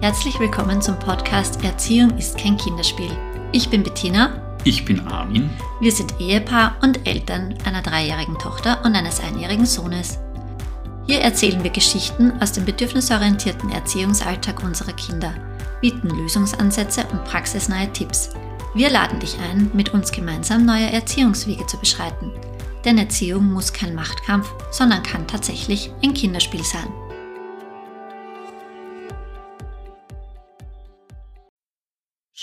[0.00, 3.10] Herzlich willkommen zum Podcast Erziehung ist kein Kinderspiel.
[3.50, 4.56] Ich bin Bettina.
[4.62, 5.50] Ich bin Armin.
[5.80, 10.20] Wir sind Ehepaar und Eltern einer dreijährigen Tochter und eines einjährigen Sohnes.
[11.08, 15.34] Hier erzählen wir Geschichten aus dem bedürfnisorientierten Erziehungsalltag unserer Kinder,
[15.80, 18.30] bieten Lösungsansätze und praxisnahe Tipps.
[18.74, 22.30] Wir laden dich ein, mit uns gemeinsam neue Erziehungswege zu beschreiten.
[22.84, 26.86] Denn Erziehung muss kein Machtkampf, sondern kann tatsächlich ein Kinderspiel sein.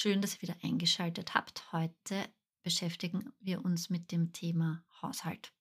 [0.05, 1.73] Schön, dass ihr wieder eingeschaltet habt.
[1.73, 2.29] Heute
[2.61, 5.51] beschäftigen wir uns mit dem Thema Haushalt.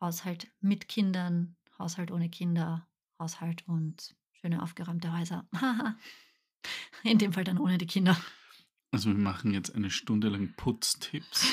[0.00, 2.86] Haushalt mit Kindern, Haushalt ohne Kinder,
[3.18, 5.48] Haushalt und schöne aufgeräumte Häuser.
[7.02, 8.16] In dem Fall dann ohne die Kinder.
[8.92, 11.42] Also wir machen jetzt eine Stunde lang Putztipps.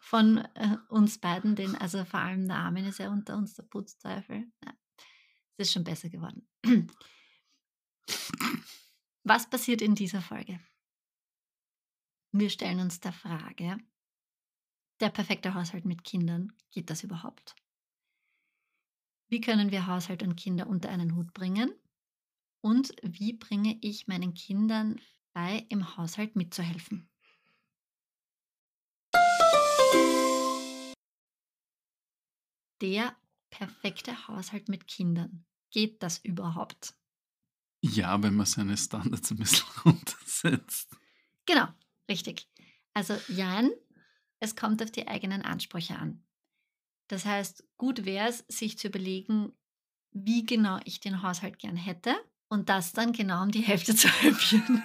[0.00, 3.62] Von äh, uns beiden, den, also vor allem der Armin ist ja unter uns der
[3.62, 4.50] Putzteufel.
[4.64, 4.72] Ja,
[5.56, 6.48] es ist schon besser geworden.
[9.24, 10.60] Was passiert in dieser Folge?
[12.32, 13.78] Wir stellen uns der Frage,
[15.00, 17.54] der perfekte Haushalt mit Kindern, geht das überhaupt?
[19.28, 21.72] Wie können wir Haushalt und Kinder unter einen Hut bringen?
[22.60, 25.00] Und wie bringe ich meinen Kindern
[25.32, 27.08] bei, im Haushalt mitzuhelfen?
[32.80, 33.16] Der
[33.50, 35.44] perfekte Haushalt mit Kindern.
[35.70, 36.94] Geht das überhaupt?
[37.80, 40.96] Ja, wenn man seine Standards ein bisschen runtersetzt.
[41.46, 41.68] Genau,
[42.08, 42.48] richtig.
[42.94, 43.70] Also Jan,
[44.40, 46.24] es kommt auf die eigenen Ansprüche an.
[47.08, 49.52] Das heißt, gut wäre es, sich zu überlegen,
[50.12, 52.14] wie genau ich den Haushalt gern hätte
[52.48, 54.82] und das dann genau um die Hälfte zu halbieren.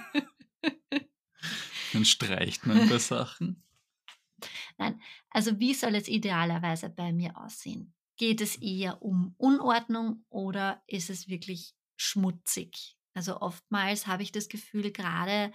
[1.93, 3.63] Dann streicht man paar Sachen.
[4.77, 7.93] Nein, also wie soll es idealerweise bei mir aussehen?
[8.17, 12.97] Geht es eher um Unordnung oder ist es wirklich schmutzig.
[13.13, 15.53] Also oftmals habe ich das Gefühl, gerade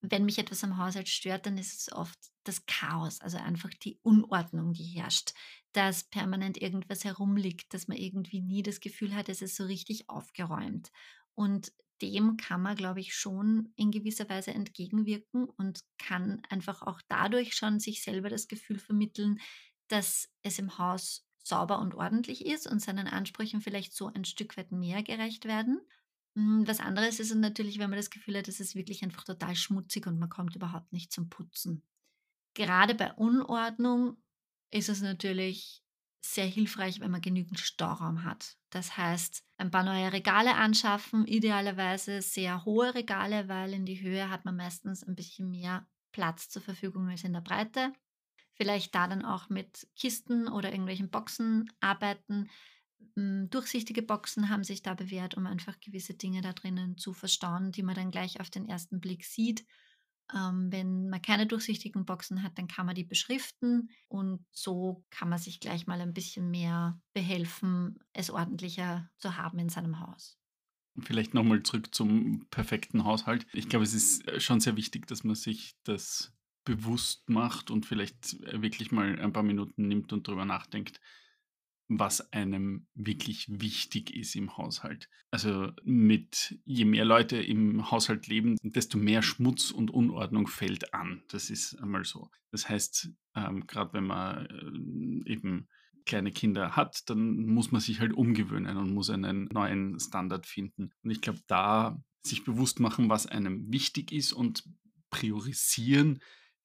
[0.00, 3.98] wenn mich etwas am Haushalt stört, dann ist es oft das Chaos, also einfach die
[4.02, 5.32] Unordnung, die herrscht,
[5.72, 10.08] dass permanent irgendwas herumliegt, dass man irgendwie nie das Gefühl hat, es ist so richtig
[10.10, 10.90] aufgeräumt.
[11.34, 11.72] Und
[12.02, 17.54] dem kann man, glaube ich, schon in gewisser Weise entgegenwirken und kann einfach auch dadurch
[17.54, 19.40] schon sich selber das Gefühl vermitteln,
[19.88, 24.56] dass es im Haus sauber und ordentlich ist und seinen Ansprüchen vielleicht so ein Stück
[24.56, 25.80] weit mehr gerecht werden.
[26.36, 29.54] Hm, was anderes ist natürlich, wenn man das Gefühl hat, es ist wirklich einfach total
[29.54, 31.82] schmutzig und man kommt überhaupt nicht zum Putzen.
[32.54, 34.16] Gerade bei Unordnung
[34.70, 35.82] ist es natürlich
[36.24, 38.56] sehr hilfreich, wenn man genügend Stauraum hat.
[38.70, 44.30] Das heißt, ein paar neue Regale anschaffen, idealerweise sehr hohe Regale, weil in die Höhe
[44.30, 47.92] hat man meistens ein bisschen mehr Platz zur Verfügung als in der Breite
[48.54, 52.48] vielleicht da dann auch mit Kisten oder irgendwelchen Boxen arbeiten.
[53.16, 57.82] Durchsichtige Boxen haben sich da bewährt, um einfach gewisse Dinge da drinnen zu verstauen, die
[57.82, 59.64] man dann gleich auf den ersten Blick sieht.
[60.34, 65.28] Ähm, wenn man keine durchsichtigen Boxen hat, dann kann man die beschriften und so kann
[65.28, 70.38] man sich gleich mal ein bisschen mehr behelfen, es ordentlicher zu haben in seinem Haus.
[71.02, 73.46] Vielleicht nochmal zurück zum perfekten Haushalt.
[73.52, 76.32] Ich glaube, es ist äh, schon sehr wichtig, dass man sich das
[76.64, 81.00] bewusst macht und vielleicht äh, wirklich mal ein paar Minuten nimmt und darüber nachdenkt,
[81.88, 85.10] was einem wirklich wichtig ist im Haushalt.
[85.30, 91.22] Also mit je mehr Leute im Haushalt leben, desto mehr Schmutz und Unordnung fällt an.
[91.28, 92.30] Das ist einmal so.
[92.50, 94.46] Das heißt, ähm, gerade wenn man
[95.26, 95.68] äh, eben
[96.06, 100.92] kleine Kinder hat, dann muss man sich halt umgewöhnen und muss einen neuen Standard finden.
[101.02, 104.64] Und ich glaube, da sich bewusst machen, was einem wichtig ist und
[105.10, 106.20] priorisieren,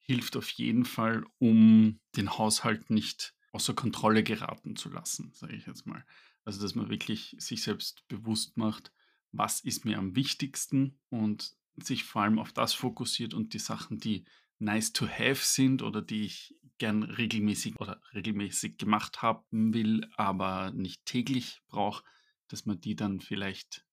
[0.10, 5.68] hilft auf jeden Fall, um den Haushalt nicht außer Kontrolle geraten zu lassen, sage ich
[5.68, 6.04] jetzt mal.
[6.46, 8.92] Also, dass man wirklich sich selbst bewusst macht,
[9.32, 14.00] was ist mir am wichtigsten und sich vor allem auf das fokussiert und die Sachen,
[14.00, 14.26] die
[14.58, 20.72] nice to have sind oder die ich gern regelmäßig oder regelmäßig gemacht haben will, aber
[20.72, 22.04] nicht täglich brauche,
[22.48, 23.86] dass man die dann vielleicht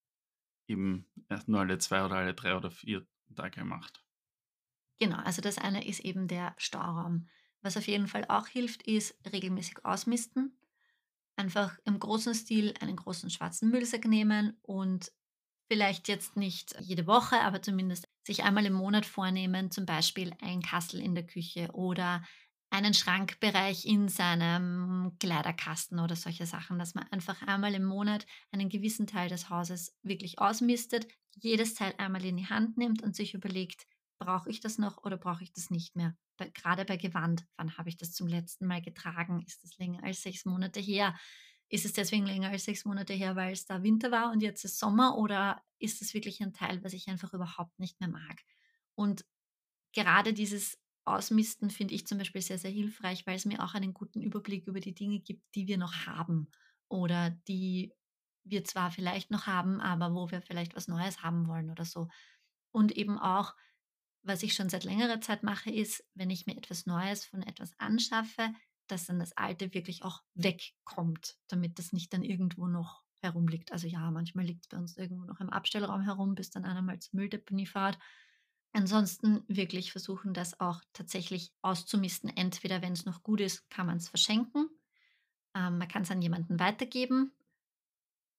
[0.66, 4.05] eben erst nur alle zwei oder alle drei oder vier Tage macht.
[4.98, 7.28] Genau, also das eine ist eben der Stauraum.
[7.62, 10.58] Was auf jeden Fall auch hilft, ist regelmäßig ausmisten.
[11.36, 15.12] Einfach im großen Stil einen großen schwarzen Müllsack nehmen und
[15.68, 20.62] vielleicht jetzt nicht jede Woche, aber zumindest sich einmal im Monat vornehmen, zum Beispiel ein
[20.62, 22.24] Kassel in der Küche oder
[22.70, 28.68] einen Schrankbereich in seinem Kleiderkasten oder solche Sachen, dass man einfach einmal im Monat einen
[28.68, 33.34] gewissen Teil des Hauses wirklich ausmistet, jedes Teil einmal in die Hand nimmt und sich
[33.34, 33.86] überlegt,
[34.18, 36.16] brauche ich das noch oder brauche ich das nicht mehr?
[36.36, 39.42] Bei, gerade bei Gewand, wann habe ich das zum letzten Mal getragen?
[39.46, 41.16] Ist das länger als sechs Monate her?
[41.68, 44.64] Ist es deswegen länger als sechs Monate her, weil es da Winter war und jetzt
[44.64, 48.42] ist Sommer oder ist es wirklich ein Teil, was ich einfach überhaupt nicht mehr mag?
[48.94, 49.24] Und
[49.92, 53.94] gerade dieses Ausmisten finde ich zum Beispiel sehr, sehr hilfreich, weil es mir auch einen
[53.94, 56.48] guten Überblick über die Dinge gibt, die wir noch haben
[56.88, 57.92] oder die
[58.44, 62.08] wir zwar vielleicht noch haben, aber wo wir vielleicht was Neues haben wollen oder so.
[62.72, 63.54] Und eben auch,
[64.26, 67.78] was ich schon seit längerer Zeit mache, ist, wenn ich mir etwas Neues von etwas
[67.78, 68.52] anschaffe,
[68.86, 73.72] dass dann das Alte wirklich auch wegkommt, damit das nicht dann irgendwo noch herumliegt.
[73.72, 76.82] Also ja, manchmal liegt es bei uns irgendwo noch im Abstellraum herum, bis dann einer
[76.82, 77.98] mal zur Mülldeponie fährt.
[78.72, 82.30] Ansonsten wirklich versuchen, das auch tatsächlich auszumisten.
[82.36, 84.68] Entweder, wenn es noch gut ist, kann man es verschenken.
[85.54, 87.32] Ähm, man kann es an jemanden weitergeben.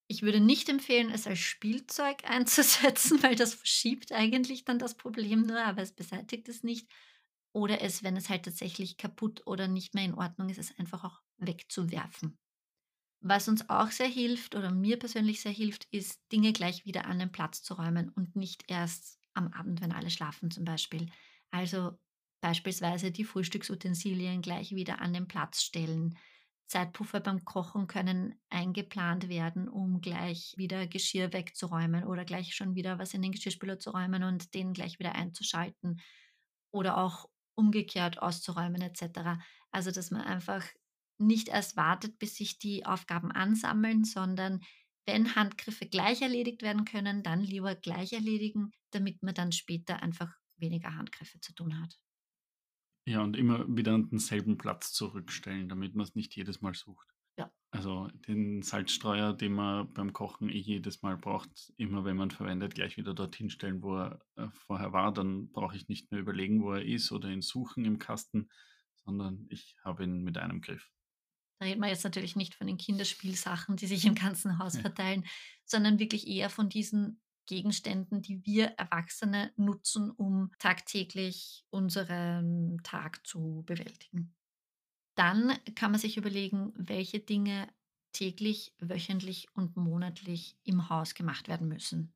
[0.10, 5.42] Ich würde nicht empfehlen, es als Spielzeug einzusetzen, weil das verschiebt eigentlich dann das Problem
[5.42, 6.90] nur, aber es beseitigt es nicht.
[7.54, 11.04] Oder es, wenn es halt tatsächlich kaputt oder nicht mehr in Ordnung ist, es einfach
[11.04, 12.38] auch wegzuwerfen.
[13.22, 17.20] Was uns auch sehr hilft oder mir persönlich sehr hilft, ist, Dinge gleich wieder an
[17.20, 21.08] den Platz zu räumen und nicht erst am Abend, wenn alle schlafen zum Beispiel.
[21.52, 22.00] Also
[22.42, 26.18] beispielsweise die Frühstücksutensilien gleich wieder an den Platz stellen.
[26.68, 33.00] Zeitpuffer beim Kochen können eingeplant werden, um gleich wieder Geschirr wegzuräumen oder gleich schon wieder
[33.00, 36.02] was in den Geschirrspüler zu räumen und den gleich wieder einzuschalten
[36.72, 39.40] oder auch umgekehrt auszuräumen etc.
[39.72, 40.64] Also dass man einfach
[41.18, 44.62] nicht erst wartet, bis sich die Aufgaben ansammeln, sondern
[45.06, 50.36] wenn Handgriffe gleich erledigt werden können, dann lieber gleich erledigen, damit man dann später einfach
[50.58, 51.98] weniger Handgriffe zu tun hat.
[53.08, 57.08] Ja, und immer wieder an denselben Platz zurückstellen, damit man es nicht jedes Mal sucht.
[57.38, 57.50] Ja.
[57.72, 62.76] Also den Salzstreuer, den man beim Kochen eh jedes Mal braucht, immer wenn man verwendet,
[62.76, 65.14] gleich wieder dorthin stellen, wo er äh, vorher war.
[65.14, 68.50] Dann brauche ich nicht mehr überlegen, wo er ist oder ihn suchen im Kasten,
[69.06, 70.92] sondern ich habe ihn mit einem Griff.
[71.60, 74.82] Da reden wir jetzt natürlich nicht von den Kinderspielsachen, die sich im ganzen Haus ja.
[74.82, 75.26] verteilen,
[75.64, 83.64] sondern wirklich eher von diesen Gegenständen, die wir Erwachsene nutzen, um tagtäglich unseren Tag zu
[83.66, 84.36] bewältigen.
[85.16, 87.68] Dann kann man sich überlegen, welche Dinge
[88.12, 92.14] täglich, wöchentlich und monatlich im Haus gemacht werden müssen.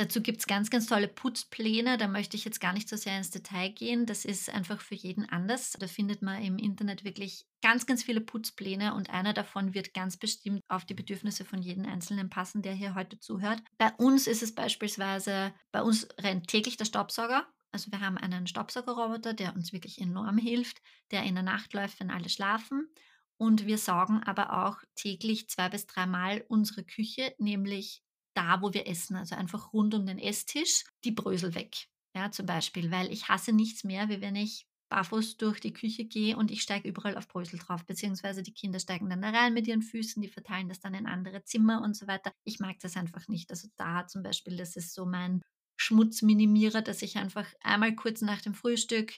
[0.00, 1.98] Dazu gibt es ganz, ganz tolle Putzpläne.
[1.98, 4.06] Da möchte ich jetzt gar nicht so sehr ins Detail gehen.
[4.06, 5.72] Das ist einfach für jeden anders.
[5.78, 10.16] Da findet man im Internet wirklich ganz, ganz viele Putzpläne und einer davon wird ganz
[10.16, 13.62] bestimmt auf die Bedürfnisse von jedem Einzelnen passen, der hier heute zuhört.
[13.76, 17.46] Bei uns ist es beispielsweise, bei uns rennt täglich der Staubsauger.
[17.70, 20.80] Also wir haben einen Staubsaugerroboter, der uns wirklich enorm hilft,
[21.10, 22.88] der in der Nacht läuft, wenn alle schlafen.
[23.36, 28.02] Und wir saugen aber auch täglich zwei bis dreimal unsere Küche, nämlich
[28.34, 31.88] da, wo wir essen, also einfach rund um den Esstisch, die Brösel weg.
[32.14, 36.04] Ja, zum Beispiel, weil ich hasse nichts mehr, wie wenn ich barfuß durch die Küche
[36.04, 39.54] gehe und ich steige überall auf Brösel drauf, beziehungsweise die Kinder steigen dann da rein
[39.54, 42.32] mit ihren Füßen, die verteilen das dann in andere Zimmer und so weiter.
[42.44, 43.50] Ich mag das einfach nicht.
[43.50, 45.42] Also da zum Beispiel, das ist so mein
[45.76, 49.14] Schmutzminimierer, dass ich einfach einmal kurz nach dem Frühstück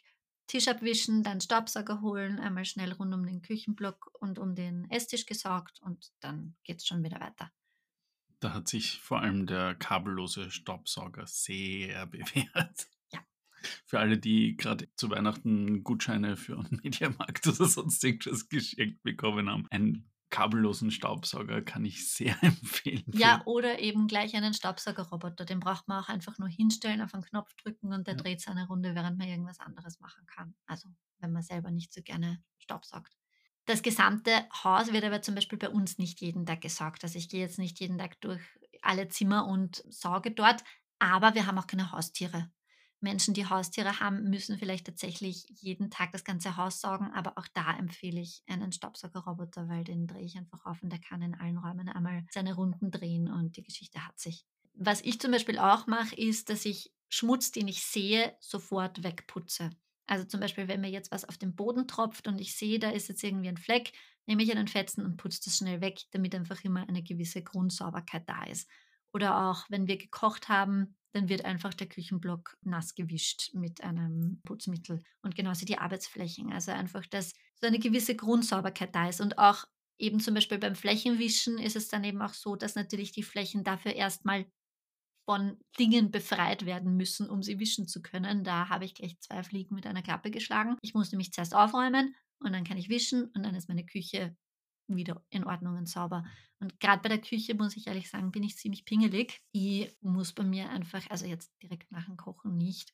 [0.47, 5.25] Tisch abwischen, dann Staubsauger holen, einmal schnell rund um den Küchenblock und um den Esstisch
[5.25, 7.51] gesaugt und dann geht es schon wieder weiter.
[8.43, 12.89] Da hat sich vor allem der kabellose Staubsauger sehr bewährt.
[13.13, 13.21] Ja.
[13.87, 19.49] Für alle, die gerade zu Weihnachten Gutscheine für einen Mediamarkt oder sonst irgendwas geschenkt bekommen
[19.49, 19.69] haben.
[19.71, 23.05] Einen kabellosen Staubsauger kann ich sehr empfehlen.
[23.13, 25.45] Ja, oder eben gleich einen Staubsaugerroboter.
[25.45, 28.23] Den braucht man auch einfach nur hinstellen, auf einen Knopf drücken und der ja.
[28.23, 30.57] dreht seine Runde, während man irgendwas anderes machen kann.
[30.67, 30.89] Also,
[31.21, 33.13] wenn man selber nicht so gerne staubsaugt.
[33.67, 34.33] Das gesamte
[34.65, 37.05] Haus wird aber zum Beispiel bei uns nicht jeden Tag gesaugt.
[37.05, 38.41] Also ich gehe jetzt nicht jeden Tag durch
[38.83, 40.65] alle Zimmer und sauge dort,
[40.99, 42.51] aber wir haben auch keine Haustiere.
[43.01, 47.49] Menschen, die Haustiere haben, müssen vielleicht tatsächlich jeden Tag das ganze Haus saugen, aber auch
[47.53, 51.35] da empfehle ich einen Staubsaugerroboter, weil den drehe ich einfach auf und der kann in
[51.35, 54.47] allen Räumen einmal seine Runden drehen und die Geschichte hat sich.
[54.75, 59.71] Was ich zum Beispiel auch mache, ist, dass ich Schmutz, den ich sehe, sofort wegputze.
[60.07, 62.91] Also zum Beispiel, wenn mir jetzt was auf den Boden tropft und ich sehe, da
[62.91, 63.93] ist jetzt irgendwie ein Fleck,
[64.27, 68.29] nehme ich einen Fetzen und putze das schnell weg, damit einfach immer eine gewisse Grundsauberkeit
[68.29, 68.69] da ist.
[69.13, 74.41] Oder auch, wenn wir gekocht haben, dann wird einfach der Küchenblock nass gewischt mit einem
[74.45, 75.03] Putzmittel.
[75.21, 76.53] Und genauso die Arbeitsflächen.
[76.53, 79.21] Also einfach, dass so eine gewisse Grundsauberkeit da ist.
[79.21, 79.67] Und auch
[79.99, 83.63] eben zum Beispiel beim Flächenwischen ist es dann eben auch so, dass natürlich die Flächen
[83.65, 84.47] dafür erstmal
[85.25, 88.45] von Dingen befreit werden müssen, um sie wischen zu können.
[88.45, 90.77] Da habe ich gleich zwei Fliegen mit einer Klappe geschlagen.
[90.83, 94.37] Ich muss nämlich zuerst aufräumen und dann kann ich wischen und dann ist meine Küche
[94.89, 96.25] wieder in Ordnung und sauber.
[96.59, 99.41] Und gerade bei der Küche muss ich ehrlich sagen, bin ich ziemlich pingelig.
[99.55, 102.93] Die muss bei mir einfach, also jetzt direkt nach dem Kochen nicht.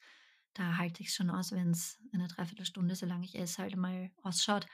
[0.54, 4.10] Da halte ich es schon aus, wenn es eine Dreiviertelstunde, solange ich esse, halt mal
[4.22, 4.66] ausschaut.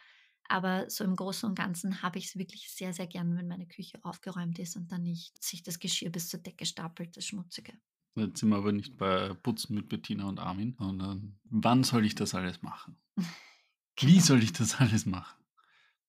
[0.49, 3.67] Aber so im Großen und Ganzen habe ich es wirklich sehr, sehr gern, wenn meine
[3.67, 7.75] Küche aufgeräumt ist und dann nicht sich das Geschirr bis zur Decke stapelt, das Schmutzige.
[8.17, 12.15] Jetzt sind wir aber nicht bei Putzen mit Bettina und Armin, sondern wann soll ich
[12.17, 12.97] das alles machen?
[14.01, 14.21] Wie Genau.
[14.21, 15.45] soll ich das alles machen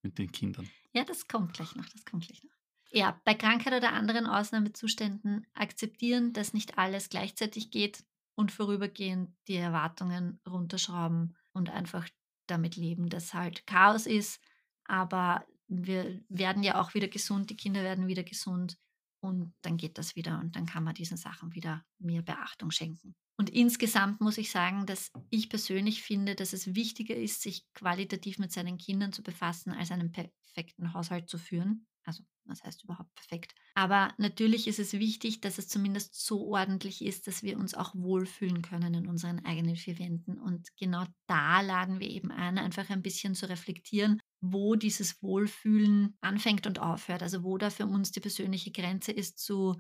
[0.04, 0.72] mit den Kindern?
[0.94, 2.52] Ja, das kommt gleich noch, das kommt gleich noch.
[2.92, 9.56] Ja, bei Krankheit oder anderen Ausnahmezuständen akzeptieren, dass nicht alles gleichzeitig geht und vorübergehend die
[9.56, 12.08] Erwartungen runterschrauben und einfach
[12.48, 14.42] damit leben, dass halt Chaos ist.
[14.86, 18.78] Aber wir werden ja auch wieder gesund, die Kinder werden wieder gesund
[19.20, 23.16] und dann geht das wieder und dann kann man diesen Sachen wieder mehr Beachtung schenken.
[23.38, 28.38] Und insgesamt muss ich sagen, dass ich persönlich finde, dass es wichtiger ist, sich qualitativ
[28.38, 31.88] mit seinen Kindern zu befassen, als einen perfekten Haushalt zu führen.
[32.04, 33.54] Also, was heißt überhaupt perfekt?
[33.74, 37.94] Aber natürlich ist es wichtig, dass es zumindest so ordentlich ist, dass wir uns auch
[37.96, 40.38] wohlfühlen können in unseren eigenen vier Wänden.
[40.38, 46.18] Und genau da laden wir eben ein, einfach ein bisschen zu reflektieren, wo dieses Wohlfühlen
[46.22, 47.22] anfängt und aufhört.
[47.24, 49.76] Also wo da für uns die persönliche Grenze ist zu,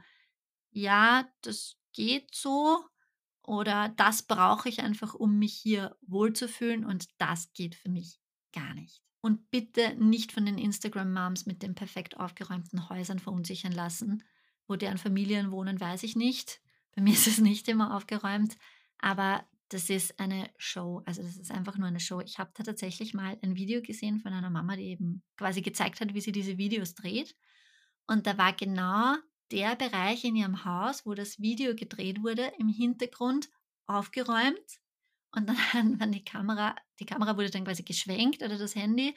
[0.71, 2.83] ja, das geht so
[3.43, 8.19] oder das brauche ich einfach, um mich hier wohlzufühlen und das geht für mich
[8.51, 9.01] gar nicht.
[9.25, 14.23] Und bitte nicht von den Instagram-Moms mit den perfekt aufgeräumten Häusern verunsichern lassen.
[14.67, 16.61] Wo deren Familien wohnen, weiß ich nicht.
[16.95, 18.55] Bei mir ist es nicht immer aufgeräumt,
[18.99, 21.01] aber das ist eine Show.
[21.07, 22.21] Also das ist einfach nur eine Show.
[22.21, 26.01] Ich habe da tatsächlich mal ein Video gesehen von einer Mama, die eben quasi gezeigt
[26.01, 27.35] hat, wie sie diese Videos dreht.
[28.05, 29.15] Und da war genau
[29.49, 33.49] der Bereich in ihrem Haus, wo das Video gedreht wurde, im Hintergrund
[33.87, 34.79] aufgeräumt.
[35.35, 35.57] Und dann
[35.99, 39.15] waren die Kamera, die Kamera wurde dann quasi geschwenkt oder das Handy.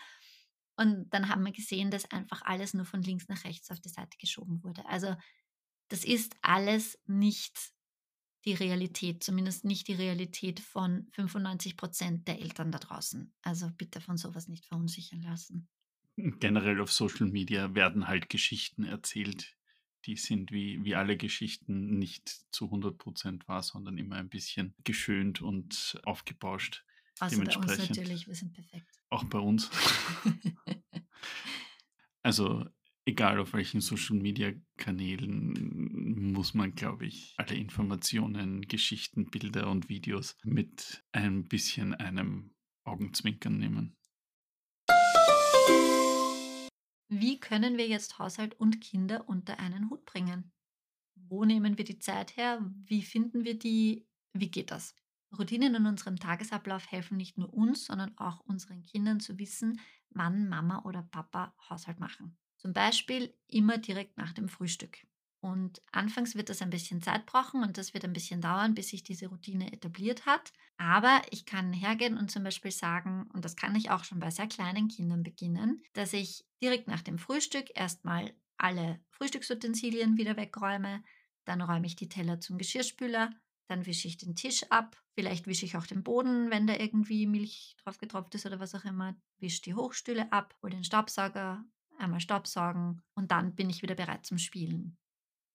[0.77, 3.89] Und dann haben wir gesehen, dass einfach alles nur von links nach rechts auf die
[3.89, 4.87] Seite geschoben wurde.
[4.87, 5.17] Also
[5.89, 7.73] das ist alles nicht
[8.45, 13.35] die Realität, zumindest nicht die Realität von 95 Prozent der Eltern da draußen.
[13.43, 15.69] Also bitte von sowas nicht verunsichern lassen.
[16.17, 19.58] Generell auf Social Media werden halt Geschichten erzählt,
[20.07, 25.43] die sind wie, wie alle Geschichten nicht zu 100% wahr, sondern immer ein bisschen geschönt
[25.43, 26.85] und aufgebauscht.
[27.21, 27.97] Außer bei uns Dementsprechend.
[27.97, 29.00] natürlich, wir sind perfekt.
[29.11, 29.71] Auch bei uns.
[32.23, 32.67] Also
[33.07, 41.05] egal auf welchen Social-Media-Kanälen muss man, glaube ich, alle Informationen, Geschichten, Bilder und Videos mit
[41.12, 42.50] ein bisschen einem
[42.85, 43.97] Augenzwinkern nehmen.
[47.09, 50.53] Wie können wir jetzt Haushalt und Kinder unter einen Hut bringen?
[51.15, 52.61] Wo nehmen wir die Zeit her?
[52.85, 54.07] Wie finden wir die?
[54.33, 54.95] Wie geht das?
[55.37, 60.49] Routinen in unserem Tagesablauf helfen nicht nur uns, sondern auch unseren Kindern zu wissen, wann
[60.49, 62.38] Mama oder Papa Haushalt machen.
[62.57, 64.99] Zum Beispiel immer direkt nach dem Frühstück.
[65.41, 68.88] Und anfangs wird das ein bisschen Zeit brauchen und das wird ein bisschen dauern, bis
[68.88, 70.53] sich diese Routine etabliert hat.
[70.79, 74.31] Aber ich kann hergehen und zum Beispiel sagen, und das kann ich auch schon bei
[74.31, 81.03] sehr kleinen Kindern beginnen, dass ich direkt nach dem Frühstück erstmal alle Frühstücksutensilien wieder wegräume.
[81.45, 83.31] Dann räume ich die Teller zum Geschirrspüler.
[83.69, 84.97] Dann wische ich den Tisch ab.
[85.15, 88.75] Vielleicht wische ich auch den Boden, wenn da irgendwie Milch drauf getropft ist oder was
[88.75, 89.17] auch immer.
[89.38, 91.65] Wische die Hochstühle ab, hole den Staubsauger,
[91.99, 94.97] einmal Staubsaugen und dann bin ich wieder bereit zum Spielen.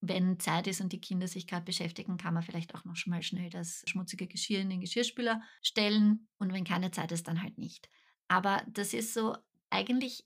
[0.02, 3.12] Wenn Zeit ist und die Kinder sich gerade beschäftigen, kann man vielleicht auch noch schon
[3.12, 7.42] mal schnell das schmutzige Geschirr in den Geschirrspüler stellen und wenn keine Zeit ist, dann
[7.42, 7.90] halt nicht.
[8.28, 9.38] Aber das ist so,
[9.70, 10.26] eigentlich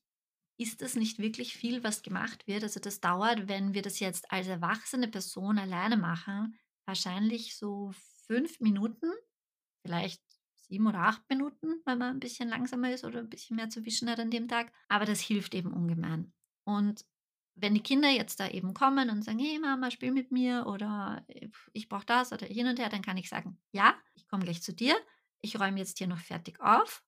[0.58, 2.64] ist das nicht wirklich viel, was gemacht wird.
[2.64, 7.92] Also das dauert, wenn wir das jetzt als erwachsene Person alleine machen, wahrscheinlich so
[8.26, 9.12] fünf Minuten,
[9.84, 10.22] vielleicht
[10.56, 13.86] sieben oder acht Minuten, wenn man ein bisschen langsamer ist oder ein bisschen mehr zu
[13.86, 14.72] wischen hat an dem Tag.
[14.90, 16.34] Aber das hilft eben ungemein.
[16.66, 17.06] Und
[17.56, 21.26] wenn die Kinder jetzt da eben kommen und sagen, hey Mama, spiel mit mir oder
[21.74, 24.62] ich brauche das oder hin und her, dann kann ich sagen, ja, ich komme gleich
[24.62, 24.96] zu dir,
[25.42, 27.04] ich räume jetzt hier noch fertig auf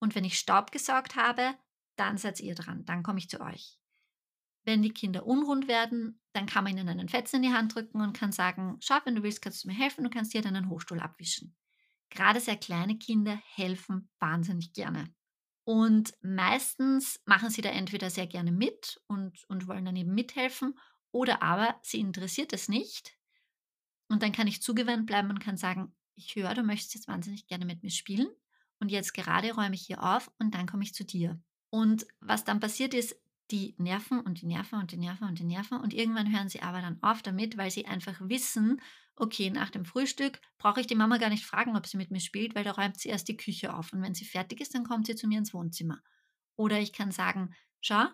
[0.00, 1.54] und wenn ich Staub gesaugt habe,
[1.96, 3.78] dann seid ihr dran, dann komme ich zu euch.
[4.64, 8.00] Wenn die Kinder unrund werden, dann kann man ihnen einen Fetzen in die Hand drücken
[8.00, 10.70] und kann sagen, schau, wenn du willst, kannst du mir helfen, du kannst dir deinen
[10.70, 11.54] Hochstuhl abwischen.
[12.10, 15.12] Gerade sehr kleine Kinder helfen wahnsinnig gerne.
[15.64, 20.78] Und meistens machen sie da entweder sehr gerne mit und, und wollen dann eben mithelfen
[21.10, 23.16] oder aber sie interessiert es nicht.
[24.08, 27.46] Und dann kann ich zugewandt bleiben und kann sagen, ich höre, du möchtest jetzt wahnsinnig
[27.46, 28.28] gerne mit mir spielen
[28.78, 31.40] und jetzt gerade räume ich hier auf und dann komme ich zu dir.
[31.74, 33.16] Und was dann passiert ist,
[33.50, 36.62] die nerven und die nerven und die nerven und die nerven und irgendwann hören sie
[36.62, 38.80] aber dann auf damit, weil sie einfach wissen,
[39.16, 42.20] okay, nach dem Frühstück brauche ich die Mama gar nicht fragen, ob sie mit mir
[42.20, 44.84] spielt, weil da räumt sie erst die Küche auf und wenn sie fertig ist, dann
[44.84, 46.00] kommt sie zu mir ins Wohnzimmer.
[46.54, 48.04] Oder ich kann sagen, schau,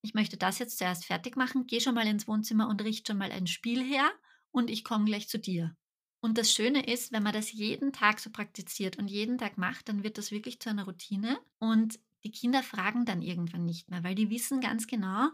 [0.00, 3.18] ich möchte das jetzt zuerst fertig machen, geh schon mal ins Wohnzimmer und richte schon
[3.18, 4.10] mal ein Spiel her
[4.50, 5.76] und ich komme gleich zu dir.
[6.20, 9.90] Und das Schöne ist, wenn man das jeden Tag so praktiziert und jeden Tag macht,
[9.90, 14.02] dann wird das wirklich zu einer Routine und die Kinder fragen dann irgendwann nicht mehr,
[14.04, 15.28] weil die wissen ganz genau,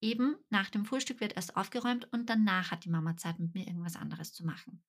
[0.00, 3.66] eben nach dem Frühstück wird erst aufgeräumt und danach hat die Mama Zeit, mit mir
[3.66, 4.82] irgendwas anderes zu machen.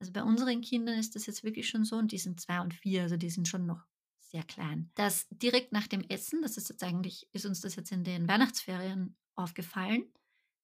[0.00, 2.74] Also bei unseren Kindern ist das jetzt wirklich schon so und die sind zwei und
[2.74, 3.86] vier, also die sind schon noch
[4.18, 4.90] sehr klein.
[4.94, 8.28] Dass direkt nach dem Essen, das ist jetzt eigentlich, ist uns das jetzt in den
[8.28, 10.12] Weihnachtsferien aufgefallen,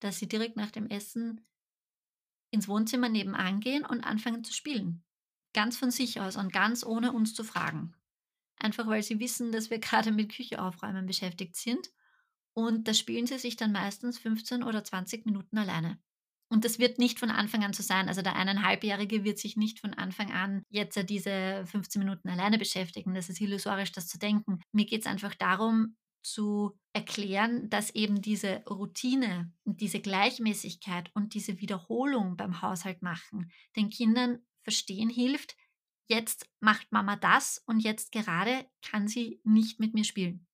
[0.01, 1.41] dass sie direkt nach dem Essen
[2.51, 5.05] ins Wohnzimmer nebenan gehen und anfangen zu spielen.
[5.55, 7.95] Ganz von sich aus und ganz ohne uns zu fragen.
[8.57, 11.89] Einfach weil sie wissen, dass wir gerade mit Küche aufräumen beschäftigt sind.
[12.55, 15.99] Und da spielen sie sich dann meistens 15 oder 20 Minuten alleine.
[16.51, 18.09] Und das wird nicht von Anfang an so sein.
[18.09, 23.15] Also der eineinhalbjährige wird sich nicht von Anfang an jetzt diese 15 Minuten alleine beschäftigen.
[23.15, 24.61] Das ist illusorisch, das zu denken.
[24.71, 31.35] Mir geht es einfach darum, zu erklären, dass eben diese Routine und diese Gleichmäßigkeit und
[31.35, 35.57] diese Wiederholung beim Haushalt machen den Kindern verstehen hilft,
[36.13, 40.47] jetzt macht Mama das und jetzt gerade kann sie nicht mit mir spielen.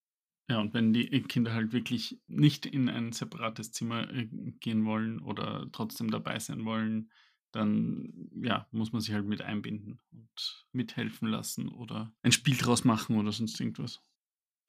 [0.48, 4.26] Ja, und wenn die Kinder halt wirklich nicht in ein separates Zimmer äh,
[4.60, 7.10] gehen wollen oder trotzdem dabei sein wollen,
[7.52, 12.84] dann ja, muss man sich halt mit einbinden und mithelfen lassen oder ein Spiel draus
[12.84, 14.02] machen oder sonst irgendwas.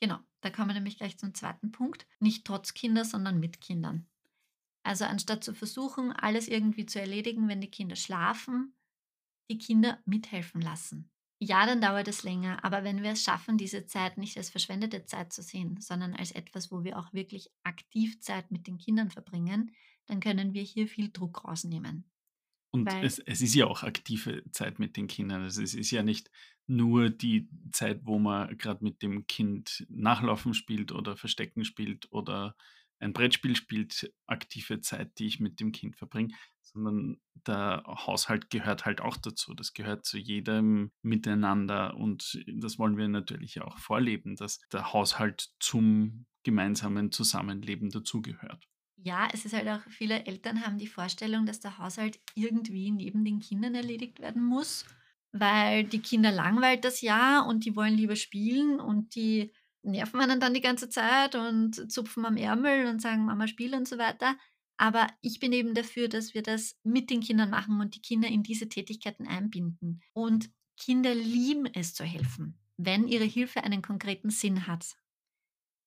[0.01, 2.07] Genau, da kommen wir nämlich gleich zum zweiten Punkt.
[2.19, 4.07] Nicht trotz Kinder, sondern mit Kindern.
[4.83, 8.73] Also anstatt zu versuchen, alles irgendwie zu erledigen, wenn die Kinder schlafen,
[9.49, 11.09] die Kinder mithelfen lassen.
[11.41, 15.05] Ja, dann dauert es länger, aber wenn wir es schaffen, diese Zeit nicht als verschwendete
[15.05, 19.09] Zeit zu sehen, sondern als etwas, wo wir auch wirklich aktiv Zeit mit den Kindern
[19.09, 19.71] verbringen,
[20.07, 22.09] dann können wir hier viel Druck rausnehmen.
[22.71, 25.41] Und es, es ist ja auch aktive Zeit mit den Kindern.
[25.43, 26.29] Also es ist ja nicht
[26.67, 32.55] nur die Zeit, wo man gerade mit dem Kind Nachlaufen spielt oder Verstecken spielt oder
[32.99, 38.85] ein Brettspiel spielt, aktive Zeit, die ich mit dem Kind verbringe, sondern der Haushalt gehört
[38.85, 39.53] halt auch dazu.
[39.53, 45.49] Das gehört zu jedem Miteinander und das wollen wir natürlich auch vorleben, dass der Haushalt
[45.59, 48.67] zum gemeinsamen Zusammenleben dazugehört.
[48.97, 53.23] Ja, es ist halt auch, viele Eltern haben die Vorstellung, dass der Haushalt irgendwie neben
[53.23, 54.85] den Kindern erledigt werden muss,
[55.31, 60.39] weil die Kinder langweilt das ja und die wollen lieber spielen und die nerven einen
[60.39, 64.35] dann die ganze Zeit und zupfen am Ärmel und sagen, Mama, spiel und so weiter.
[64.77, 68.29] Aber ich bin eben dafür, dass wir das mit den Kindern machen und die Kinder
[68.29, 70.01] in diese Tätigkeiten einbinden.
[70.13, 74.95] Und Kinder lieben es zu helfen, wenn ihre Hilfe einen konkreten Sinn hat.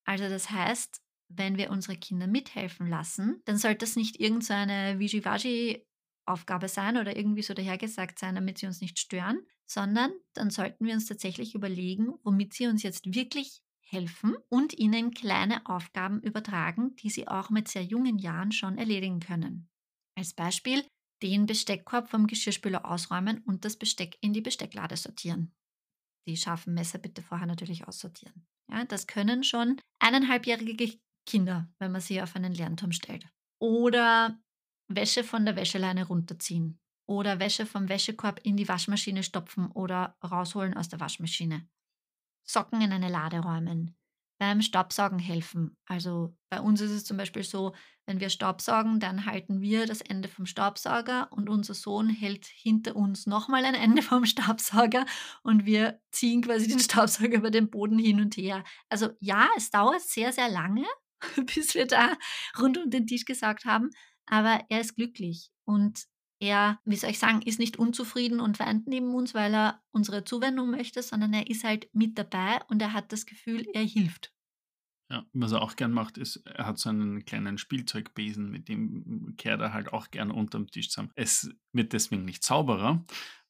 [0.05, 4.99] Also das heißt, wenn wir unsere Kinder mithelfen lassen, dann sollte das nicht irgendeine so
[5.01, 10.85] Vigivaji-Aufgabe sein oder irgendwie so dahergesagt sein, damit sie uns nicht stören, sondern dann sollten
[10.85, 16.97] wir uns tatsächlich überlegen, womit sie uns jetzt wirklich helfen und ihnen kleine Aufgaben übertragen,
[16.97, 19.69] die sie auch mit sehr jungen Jahren schon erledigen können.
[20.17, 20.85] Als Beispiel
[21.23, 25.55] den Besteckkorb vom Geschirrspüler ausräumen und das Besteck in die Bestecklade sortieren.
[26.27, 28.47] Die scharfen Messer bitte vorher natürlich aussortieren.
[28.71, 33.29] Ja, das können schon eineinhalbjährige Kinder, wenn man sie auf einen Lernturm stellt.
[33.61, 34.41] Oder
[34.89, 36.81] Wäsche von der Wäscheleine runterziehen.
[37.07, 41.69] Oder Wäsche vom Wäschekorb in die Waschmaschine stopfen oder rausholen aus der Waschmaschine.
[42.45, 43.97] Socken in eine Lade räumen,
[44.39, 45.77] beim Staubsaugen helfen.
[45.87, 47.75] Also bei uns ist es zum Beispiel so,
[48.07, 52.97] wenn wir Staubsaugen, dann halten wir das Ende vom Staubsauger und unser Sohn hält hinter
[52.97, 55.07] uns nochmal ein Ende vom Staubsauger
[55.43, 58.65] und wir ziehen quasi den Staubsauger über den Boden hin und her.
[58.89, 60.85] Also ja, es dauert sehr, sehr lange,
[61.55, 62.17] bis wir da
[62.59, 63.91] rund um den Tisch gesagt haben,
[64.27, 66.05] aber er ist glücklich und
[66.43, 70.25] er, wie soll ich sagen, ist nicht unzufrieden und weint neben uns, weil er unsere
[70.25, 74.35] Zuwendung möchte, sondern er ist halt mit dabei und er hat das Gefühl, er hilft.
[75.09, 79.35] Ja, was er auch gern macht, ist, er hat so einen kleinen Spielzeugbesen, mit dem
[79.37, 81.13] kehrt er halt auch gerne unterm Tisch zusammen.
[81.15, 83.05] Es wird deswegen nicht sauberer,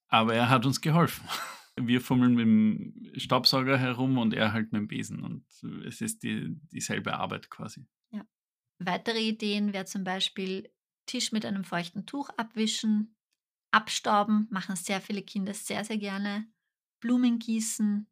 [0.08, 1.26] aber er hat uns geholfen.
[1.80, 5.46] Wir fummeln mit dem Staubsauger herum und er halt mit dem Besen und
[5.86, 7.86] es ist die, dieselbe Arbeit quasi.
[8.10, 8.26] Ja.
[8.78, 10.68] Weitere Ideen wäre zum Beispiel
[11.06, 13.16] Tisch mit einem feuchten Tuch abwischen,
[13.70, 16.46] abstauben, machen sehr viele Kinder sehr, sehr gerne,
[17.00, 18.06] Blumen gießen,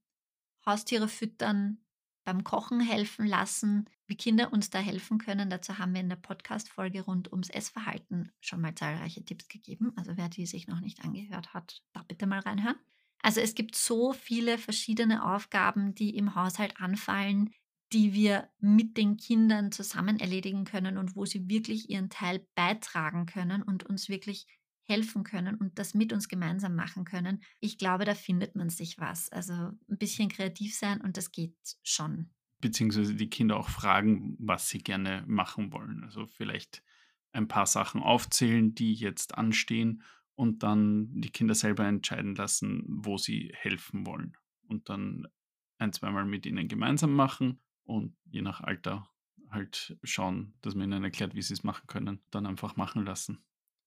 [0.67, 1.79] Haustiere füttern,
[2.25, 5.51] beim Kochen helfen lassen, wie Kinder uns da helfen können.
[5.51, 9.93] Dazu haben wir in der Podcast-Folge rund ums Essverhalten schon mal zahlreiche Tipps gegeben.
[9.97, 12.79] Also wer die sich noch nicht angehört hat, da bitte mal reinhören.
[13.23, 17.53] Also es gibt so viele verschiedene Aufgaben, die im Haushalt anfallen,
[17.93, 23.27] die wir mit den Kindern zusammen erledigen können und wo sie wirklich ihren Teil beitragen
[23.27, 24.47] können und uns wirklich
[24.85, 27.43] helfen können und das mit uns gemeinsam machen können.
[27.61, 29.31] Ich glaube, da findet man sich was.
[29.31, 32.31] Also ein bisschen kreativ sein und das geht schon.
[32.61, 36.05] Beziehungsweise die Kinder auch fragen, was sie gerne machen wollen.
[36.05, 36.83] Also vielleicht
[37.33, 40.03] ein paar Sachen aufzählen, die jetzt anstehen
[40.35, 44.37] und dann die Kinder selber entscheiden lassen, wo sie helfen wollen.
[44.67, 45.27] Und dann
[45.79, 49.09] ein, zweimal mit ihnen gemeinsam machen und je nach Alter
[49.51, 53.45] halt schauen, dass man ihnen erklärt, wie sie es machen können, dann einfach machen lassen.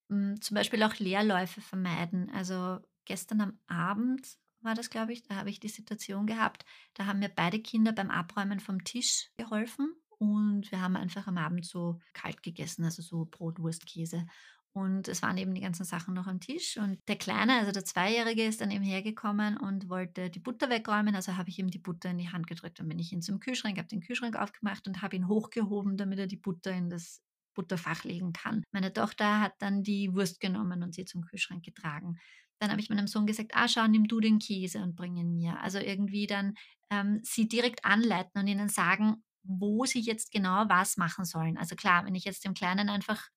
[0.09, 2.29] Hm, zum Beispiel auch Leerläufe vermeiden.
[2.31, 7.05] Also, gestern am Abend war das, glaube ich, da habe ich die Situation gehabt, da
[7.05, 11.65] haben mir beide Kinder beim Abräumen vom Tisch geholfen und wir haben einfach am Abend
[11.65, 14.25] so kalt gegessen, also so Brot, Wurst, Käse.
[14.73, 16.77] Und es waren eben die ganzen Sachen noch am Tisch.
[16.77, 21.15] Und der Kleine, also der Zweijährige, ist dann eben hergekommen und wollte die Butter wegräumen.
[21.15, 22.79] Also habe ich ihm die Butter in die Hand gedrückt.
[22.79, 26.17] Dann bin ich ihn zum Kühlschrank, habe den Kühlschrank aufgemacht und habe ihn hochgehoben, damit
[26.17, 27.21] er die Butter in das
[27.53, 28.63] Butterfach legen kann.
[28.71, 32.17] Meine Tochter hat dann die Wurst genommen und sie zum Kühlschrank getragen.
[32.59, 35.33] Dann habe ich meinem Sohn gesagt, ah, schau, nimm du den Käse und bring ihn
[35.33, 35.59] mir.
[35.59, 36.55] Also irgendwie dann
[36.89, 41.57] ähm, sie direkt anleiten und ihnen sagen, wo sie jetzt genau was machen sollen.
[41.57, 43.27] Also klar, wenn ich jetzt dem Kleinen einfach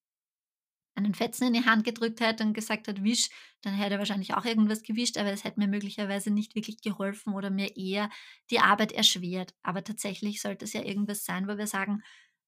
[0.96, 3.28] einen Fetzen in die Hand gedrückt hätte und gesagt hat, wisch,
[3.62, 7.34] dann hätte er wahrscheinlich auch irgendwas gewischt, aber es hätte mir möglicherweise nicht wirklich geholfen
[7.34, 8.10] oder mir eher
[8.50, 9.54] die Arbeit erschwert.
[9.62, 12.02] Aber tatsächlich sollte es ja irgendwas sein, wo wir sagen,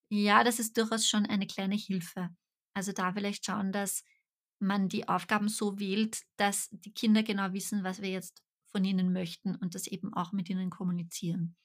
[0.09, 2.29] ja, das ist durchaus schon eine kleine Hilfe.
[2.73, 4.03] Also da vielleicht schauen, dass
[4.59, 9.13] man die Aufgaben so wählt, dass die Kinder genau wissen, was wir jetzt von ihnen
[9.13, 11.55] möchten und das eben auch mit ihnen kommunizieren.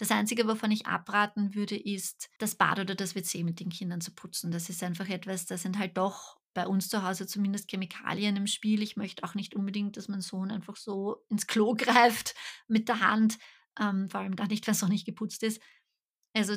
[0.00, 4.00] Das Einzige, wovon ich abraten würde, ist, das Bad oder das WC mit den Kindern
[4.00, 4.50] zu putzen.
[4.50, 8.46] Das ist einfach etwas, da sind halt doch bei uns zu Hause zumindest Chemikalien im
[8.46, 8.80] Spiel.
[8.80, 12.34] Ich möchte auch nicht unbedingt, dass mein Sohn einfach so ins Klo greift
[12.66, 13.38] mit der Hand,
[13.78, 15.60] ähm, vor allem da nicht, wenn es noch nicht geputzt ist.
[16.32, 16.56] Also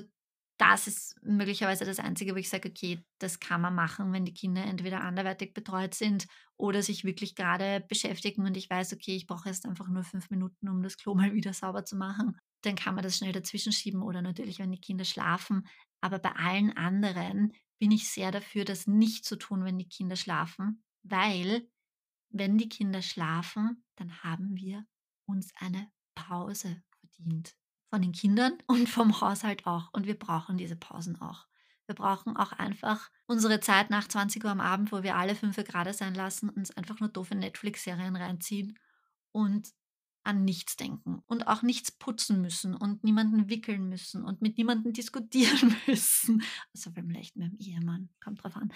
[0.57, 4.33] das ist möglicherweise das Einzige, wo ich sage, okay, das kann man machen, wenn die
[4.33, 9.27] Kinder entweder anderweitig betreut sind oder sich wirklich gerade beschäftigen und ich weiß, okay, ich
[9.27, 12.75] brauche jetzt einfach nur fünf Minuten, um das Klo mal wieder sauber zu machen dann
[12.75, 15.67] kann man das schnell dazwischen schieben oder natürlich, wenn die Kinder schlafen.
[16.01, 20.15] Aber bei allen anderen bin ich sehr dafür, das nicht zu tun, wenn die Kinder
[20.15, 21.67] schlafen, weil
[22.29, 24.85] wenn die Kinder schlafen, dann haben wir
[25.25, 27.55] uns eine Pause verdient.
[27.89, 29.93] Von den Kindern und vom Haushalt auch.
[29.93, 31.45] Und wir brauchen diese Pausen auch.
[31.85, 35.57] Wir brauchen auch einfach unsere Zeit nach 20 Uhr am Abend, wo wir alle fünf
[35.57, 38.79] gerade sein lassen, uns einfach nur doofe Netflix-Serien reinziehen
[39.33, 39.69] und
[40.23, 44.93] an nichts denken und auch nichts putzen müssen und niemanden wickeln müssen und mit niemandem
[44.93, 46.43] diskutieren müssen.
[46.73, 48.73] Also vielleicht mit dem Ehemann, kommt drauf an.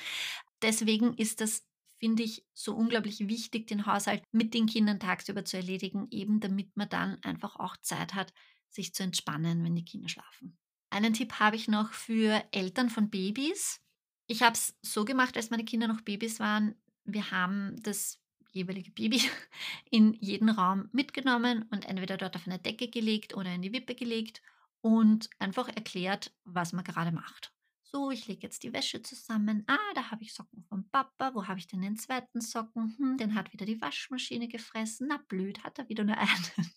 [0.62, 1.66] Deswegen ist das,
[2.00, 6.76] finde ich, so unglaublich wichtig, den Haushalt mit den Kindern tagsüber zu erledigen, eben damit
[6.76, 8.34] man dann einfach auch Zeit hat,
[8.70, 10.58] sich zu entspannen, wenn die Kinder schlafen.
[10.90, 13.82] Einen Tipp habe ich noch für Eltern von Babys.
[14.28, 16.76] Ich habe es so gemacht, als meine Kinder noch Babys waren.
[17.06, 18.20] Wir haben das
[18.58, 19.22] jeweilige Baby
[19.92, 23.96] in jeden Raum mitgenommen und entweder dort auf eine Decke gelegt oder in die Wippe
[23.96, 24.42] gelegt
[24.82, 27.54] und einfach erklärt, was man gerade macht.
[27.84, 29.64] So, ich lege jetzt die Wäsche zusammen.
[29.68, 31.34] Ah, da habe ich Socken vom Papa.
[31.34, 32.96] Wo habe ich denn den zweiten Socken?
[32.98, 35.08] Hm, den hat wieder die Waschmaschine gefressen.
[35.10, 36.28] Na blöd, hat er wieder nur einen.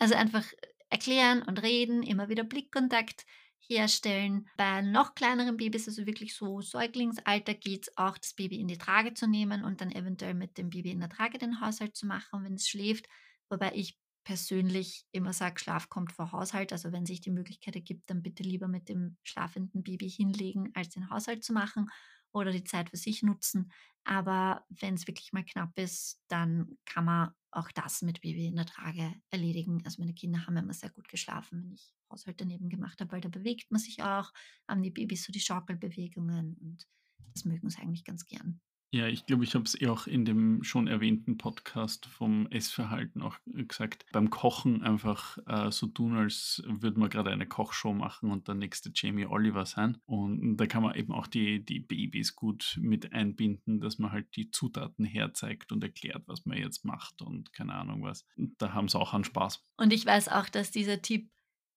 [0.00, 0.44] Also einfach
[0.90, 3.24] erklären und reden, immer wieder Blickkontakt
[3.68, 4.48] herstellen.
[4.56, 8.78] Bei noch kleineren Babys, also wirklich so Säuglingsalter, geht es auch, das Baby in die
[8.78, 12.06] Trage zu nehmen und dann eventuell mit dem Baby in der Trage den Haushalt zu
[12.06, 13.06] machen, wenn es schläft.
[13.48, 16.72] Wobei ich persönlich immer sage, Schlaf kommt vor Haushalt.
[16.72, 20.90] Also wenn sich die Möglichkeit ergibt, dann bitte lieber mit dem schlafenden Baby hinlegen, als
[20.90, 21.90] den Haushalt zu machen
[22.32, 23.70] oder die Zeit für sich nutzen.
[24.04, 28.56] Aber wenn es wirklich mal knapp ist, dann kann man auch das mit Baby in
[28.56, 29.82] der Trage erledigen.
[29.84, 33.20] Also meine Kinder haben immer sehr gut geschlafen, wenn ich Haushalt daneben gemacht habe, weil
[33.20, 34.32] da bewegt man sich auch,
[34.68, 36.86] haben die Babys so die Schaukelbewegungen und
[37.32, 38.60] das mögen sie eigentlich ganz gern.
[38.94, 43.22] Ja, ich glaube, ich habe es eh auch in dem schon erwähnten Podcast vom Essverhalten
[43.22, 44.06] auch äh, gesagt.
[44.12, 48.54] Beim Kochen einfach äh, so tun, als würde man gerade eine Kochshow machen und der
[48.54, 49.98] nächste Jamie Oliver sein.
[50.06, 54.36] Und da kann man eben auch die, die Babys gut mit einbinden, dass man halt
[54.36, 58.24] die Zutaten herzeigt und erklärt, was man jetzt macht und keine Ahnung was.
[58.36, 59.66] Da haben sie auch einen Spaß.
[59.76, 61.32] Und ich weiß auch, dass dieser Tipp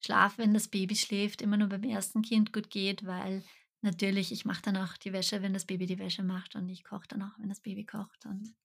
[0.05, 3.43] Schlaf, wenn das Baby schläft, immer nur beim ersten Kind gut geht, weil
[3.81, 6.83] Natürlich, ich mache dann auch die Wäsche, wenn das Baby die Wäsche macht und ich
[6.83, 8.55] koche dann auch, wenn das Baby kocht und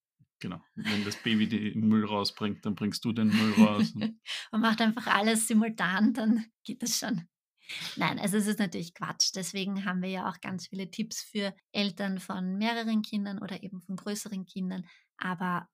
[0.43, 0.61] Genau.
[0.75, 3.95] Wenn das Baby den Müll rausbringt, dann bringst du den Müll raus.
[3.95, 7.29] und macht einfach alles simultan, dann geht das schon.
[7.95, 9.31] Nein, also es ist natürlich Quatsch.
[9.37, 13.81] Deswegen haben wir ja auch ganz viele Tipps für Eltern von mehreren Kindern oder eben
[13.83, 14.85] von größeren Kindern.
[15.17, 15.69] Aber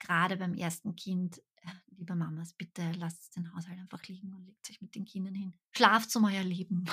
[0.00, 4.68] gerade beim ersten Kind, äh, liebe Mamas, bitte lasst den Haushalt einfach liegen und legt
[4.68, 5.54] euch mit den Kindern hin.
[5.70, 6.86] Schlaft zum euer Leben.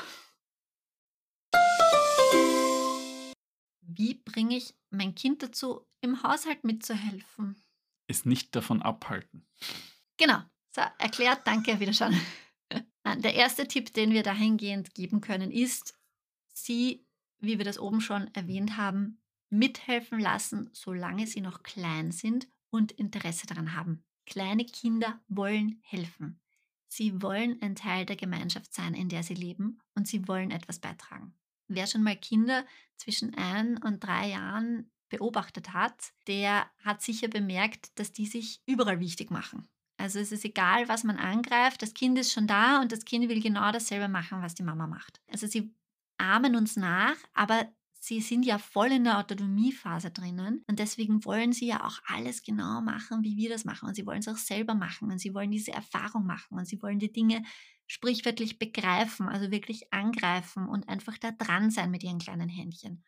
[3.82, 7.56] Wie bringe ich mein Kind dazu, im Haushalt mitzuhelfen?
[8.08, 9.48] Es nicht davon abhalten.
[10.18, 10.40] Genau.
[10.72, 12.14] So, erklärt, danke, wieder schon.
[13.18, 15.98] Der erste Tipp, den wir dahingehend geben können, ist,
[16.54, 17.06] sie,
[17.40, 22.92] wie wir das oben schon erwähnt haben, mithelfen lassen, solange sie noch klein sind und
[22.92, 24.04] Interesse daran haben.
[24.26, 26.42] Kleine Kinder wollen helfen.
[26.88, 30.80] Sie wollen ein Teil der Gemeinschaft sein, in der sie leben und sie wollen etwas
[30.80, 31.34] beitragen.
[31.68, 32.66] Wer schon mal Kinder
[32.98, 39.00] zwischen ein und drei Jahren beobachtet hat, der hat sicher bemerkt, dass die sich überall
[39.00, 39.68] wichtig machen.
[39.98, 43.30] Also es ist egal, was man angreift, das Kind ist schon da und das Kind
[43.30, 45.22] will genau dasselbe machen, was die Mama macht.
[45.32, 45.74] Also sie
[46.18, 51.54] ahmen uns nach, aber sie sind ja voll in der Autonomiephase drinnen und deswegen wollen
[51.54, 54.38] sie ja auch alles genau machen, wie wir das machen und sie wollen es auch
[54.38, 57.42] selber machen und sie wollen diese Erfahrung machen und sie wollen die Dinge
[57.88, 63.04] sprichwörtlich begreifen, also wirklich angreifen und einfach da dran sein mit ihren kleinen Händchen.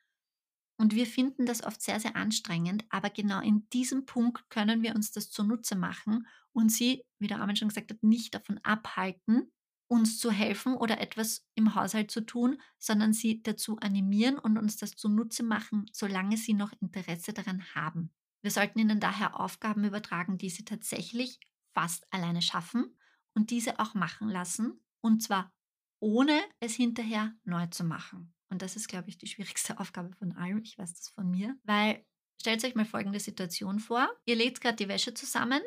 [0.80, 4.94] Und wir finden das oft sehr, sehr anstrengend, aber genau in diesem Punkt können wir
[4.94, 9.52] uns das zunutze machen und sie, wie der Armin schon gesagt hat, nicht davon abhalten,
[9.90, 14.76] uns zu helfen oder etwas im Haushalt zu tun, sondern sie dazu animieren und uns
[14.78, 18.14] das zunutze machen, solange sie noch Interesse daran haben.
[18.44, 21.40] Wir sollten ihnen daher Aufgaben übertragen, die sie tatsächlich
[21.74, 22.97] fast alleine schaffen
[23.38, 25.54] und diese auch machen lassen, und zwar
[26.00, 28.34] ohne es hinterher neu zu machen.
[28.50, 30.64] Und das ist, glaube ich, die schwierigste Aufgabe von allem.
[30.64, 31.56] Ich weiß das von mir.
[31.64, 32.04] Weil
[32.42, 34.10] stellt euch mal folgende Situation vor.
[34.26, 35.62] Ihr legt gerade die Wäsche zusammen,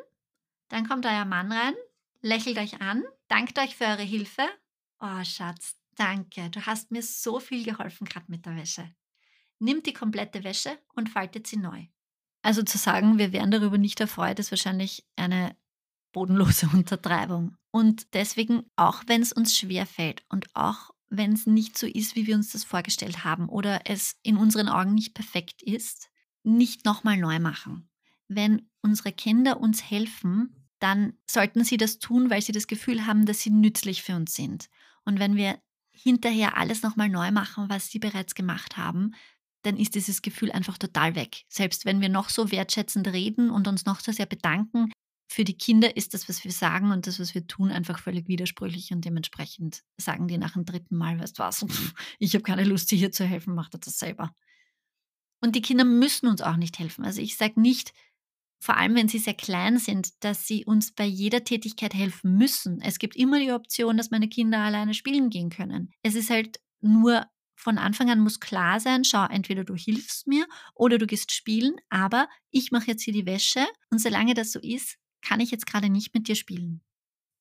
[0.67, 1.73] dann kommt euer Mann rein,
[2.19, 4.43] lächelt euch an, dankt euch für eure Hilfe.
[4.99, 6.49] Oh, Schatz, danke.
[6.49, 8.93] Du hast mir so viel geholfen gerade mit der Wäsche.
[9.59, 11.85] Nimmt die komplette Wäsche und faltet sie neu.
[12.41, 15.55] Also zu sagen, wir wären darüber nicht erfreut, ist wahrscheinlich eine
[16.11, 17.55] bodenlose Untertreibung.
[17.71, 22.15] Und deswegen, auch wenn es uns schwer fällt und auch wenn es nicht so ist,
[22.15, 26.09] wie wir uns das vorgestellt haben oder es in unseren Augen nicht perfekt ist,
[26.43, 27.89] nicht nochmal neu machen.
[28.27, 33.25] Wenn unsere Kinder uns helfen, dann sollten sie das tun, weil sie das Gefühl haben,
[33.25, 34.69] dass sie nützlich für uns sind.
[35.05, 35.59] Und wenn wir
[35.91, 39.13] hinterher alles nochmal neu machen, was sie bereits gemacht haben,
[39.63, 41.43] dann ist dieses Gefühl einfach total weg.
[41.47, 44.91] Selbst wenn wir noch so wertschätzend reden und uns noch so sehr bedanken,
[45.31, 48.27] für die Kinder ist das, was wir sagen und das, was wir tun, einfach völlig
[48.27, 51.65] widersprüchlich und dementsprechend sagen die nach dem dritten Mal, weißt du was,
[52.19, 54.35] ich habe keine Lust, dir hier zu helfen, mach das selber.
[55.39, 57.05] Und die Kinder müssen uns auch nicht helfen.
[57.05, 57.93] Also ich sage nicht,
[58.59, 62.81] vor allem wenn sie sehr klein sind, dass sie uns bei jeder Tätigkeit helfen müssen.
[62.81, 65.93] Es gibt immer die Option, dass meine Kinder alleine spielen gehen können.
[66.03, 70.45] Es ist halt nur von Anfang an muss klar sein, schau, entweder du hilfst mir
[70.73, 74.59] oder du gehst spielen, aber ich mache jetzt hier die Wäsche und solange das so
[74.59, 76.81] ist, kann ich jetzt gerade nicht mit dir spielen.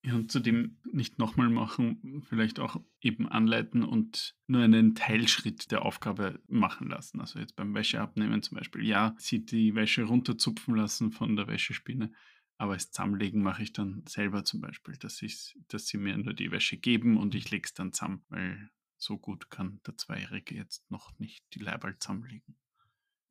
[0.03, 5.83] Ja, und zudem nicht nochmal machen, vielleicht auch eben anleiten und nur einen Teilschritt der
[5.85, 7.21] Aufgabe machen lassen.
[7.21, 12.13] Also jetzt beim Wäscheabnehmen zum Beispiel, ja, sie die Wäsche runterzupfen lassen von der Wäschespinne,
[12.57, 15.23] aber das Zusammenlegen mache ich dann selber zum Beispiel, dass,
[15.69, 19.19] dass sie mir nur die Wäsche geben und ich lege es dann zusammen, weil so
[19.19, 22.57] gut kann der Zweijährige jetzt noch nicht die Leiberl zusammenlegen.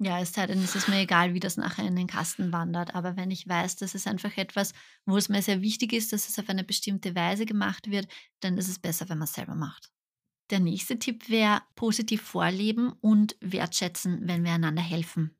[0.01, 2.95] Ja, es sei denn, es ist mir egal, wie das nachher in den Kasten wandert.
[2.95, 4.73] Aber wenn ich weiß, das ist einfach etwas,
[5.05, 8.07] wo es mir sehr wichtig ist, dass es auf eine bestimmte Weise gemacht wird,
[8.39, 9.91] dann ist es besser, wenn man es selber macht.
[10.51, 15.37] Der nächste Tipp wäre positiv vorleben und wertschätzen, wenn wir einander helfen.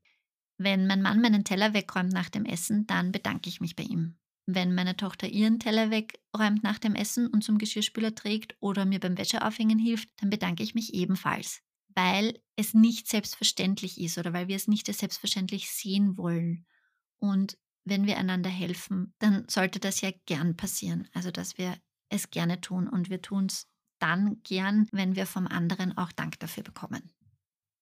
[0.57, 4.17] Wenn mein Mann meinen Teller wegräumt nach dem Essen, dann bedanke ich mich bei ihm.
[4.47, 8.99] Wenn meine Tochter ihren Teller wegräumt nach dem Essen und zum Geschirrspüler trägt oder mir
[8.99, 11.61] beim Wäscheaufhängen hilft, dann bedanke ich mich ebenfalls
[11.99, 16.65] weil es nicht selbstverständlich ist oder weil wir es nicht als selbstverständlich sehen wollen.
[17.17, 21.09] Und wenn wir einander helfen, dann sollte das ja gern passieren.
[21.13, 23.67] Also, dass wir es gerne tun und wir tun es
[23.99, 27.11] dann gern, wenn wir vom anderen auch Dank dafür bekommen.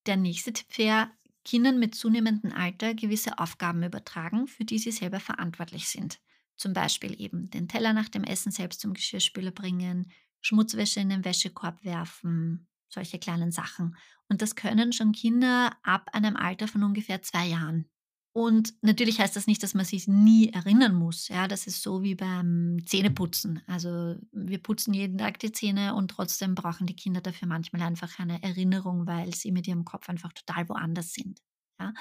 [0.08, 1.12] Der nächste Tipp wäre,
[1.46, 6.20] Kindern mit zunehmendem Alter gewisse Aufgaben übertragen, für die sie selber verantwortlich sind.
[6.56, 11.24] Zum Beispiel eben den Teller nach dem Essen selbst zum Geschirrspüler bringen, Schmutzwäsche in den
[11.24, 13.96] Wäschekorb werfen, solche kleinen Sachen.
[14.30, 17.90] Und das können schon Kinder ab einem Alter von ungefähr zwei Jahren.
[18.38, 21.28] Und natürlich heißt das nicht, dass man sich nie erinnern muss.
[21.28, 23.64] Ja, das ist so wie beim Zähneputzen.
[23.66, 28.20] Also wir putzen jeden Tag die Zähne und trotzdem brauchen die Kinder dafür manchmal einfach
[28.20, 31.42] eine Erinnerung, weil sie mit ihrem Kopf einfach total woanders sind.
[31.80, 31.96] Ja.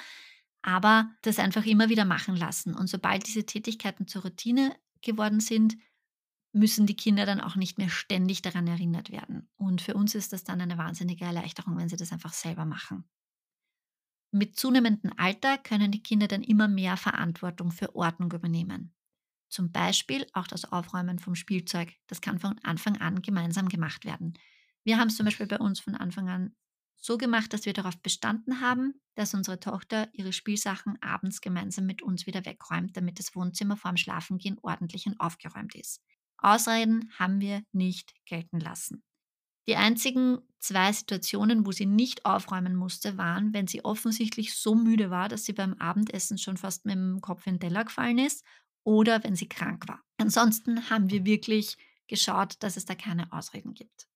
[0.61, 2.75] Aber das einfach immer wieder machen lassen.
[2.75, 5.75] Und sobald diese Tätigkeiten zur Routine geworden sind,
[6.57, 9.49] müssen die Kinder dann auch nicht mehr ständig daran erinnert werden.
[9.57, 13.05] Und für uns ist das dann eine wahnsinnige Erleichterung, wenn sie das einfach selber machen.
[14.31, 18.93] Mit zunehmendem Alter können die Kinder dann immer mehr Verantwortung für Ordnung übernehmen.
[19.49, 21.93] Zum Beispiel auch das Aufräumen vom Spielzeug.
[22.07, 24.33] Das kann von Anfang an gemeinsam gemacht werden.
[24.83, 26.55] Wir haben es zum Beispiel bei uns von Anfang an
[26.97, 32.01] so gemacht, dass wir darauf bestanden haben, dass unsere Tochter ihre Spielsachen abends gemeinsam mit
[32.01, 36.01] uns wieder wegräumt, damit das Wohnzimmer vorm Schlafengehen ordentlich und aufgeräumt ist.
[36.37, 39.03] Ausreden haben wir nicht gelten lassen.
[39.67, 45.09] Die einzigen zwei Situationen, wo sie nicht aufräumen musste, waren, wenn sie offensichtlich so müde
[45.09, 48.45] war, dass sie beim Abendessen schon fast mit dem Kopf in den Teller gefallen ist
[48.83, 50.01] oder wenn sie krank war.
[50.17, 54.07] Ansonsten haben wir wirklich geschaut, dass es da keine Ausreden gibt.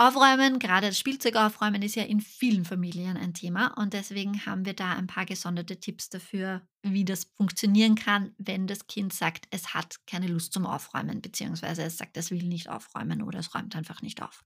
[0.00, 4.64] Aufräumen, gerade das Spielzeug aufräumen, ist ja in vielen Familien ein Thema und deswegen haben
[4.64, 9.46] wir da ein paar gesonderte Tipps dafür, wie das funktionieren kann, wenn das Kind sagt,
[9.50, 13.54] es hat keine Lust zum Aufräumen, beziehungsweise es sagt, es will nicht aufräumen oder es
[13.54, 14.42] räumt einfach nicht auf.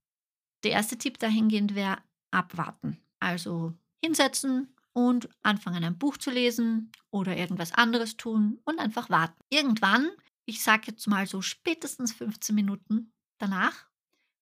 [0.65, 1.99] Der erste Tipp dahingehend wäre
[2.33, 2.99] abwarten.
[3.21, 9.41] Also hinsetzen und anfangen ein Buch zu lesen oder irgendwas anderes tun und einfach warten.
[9.51, 10.11] Irgendwann,
[10.47, 13.87] ich sage jetzt mal so spätestens 15 Minuten danach,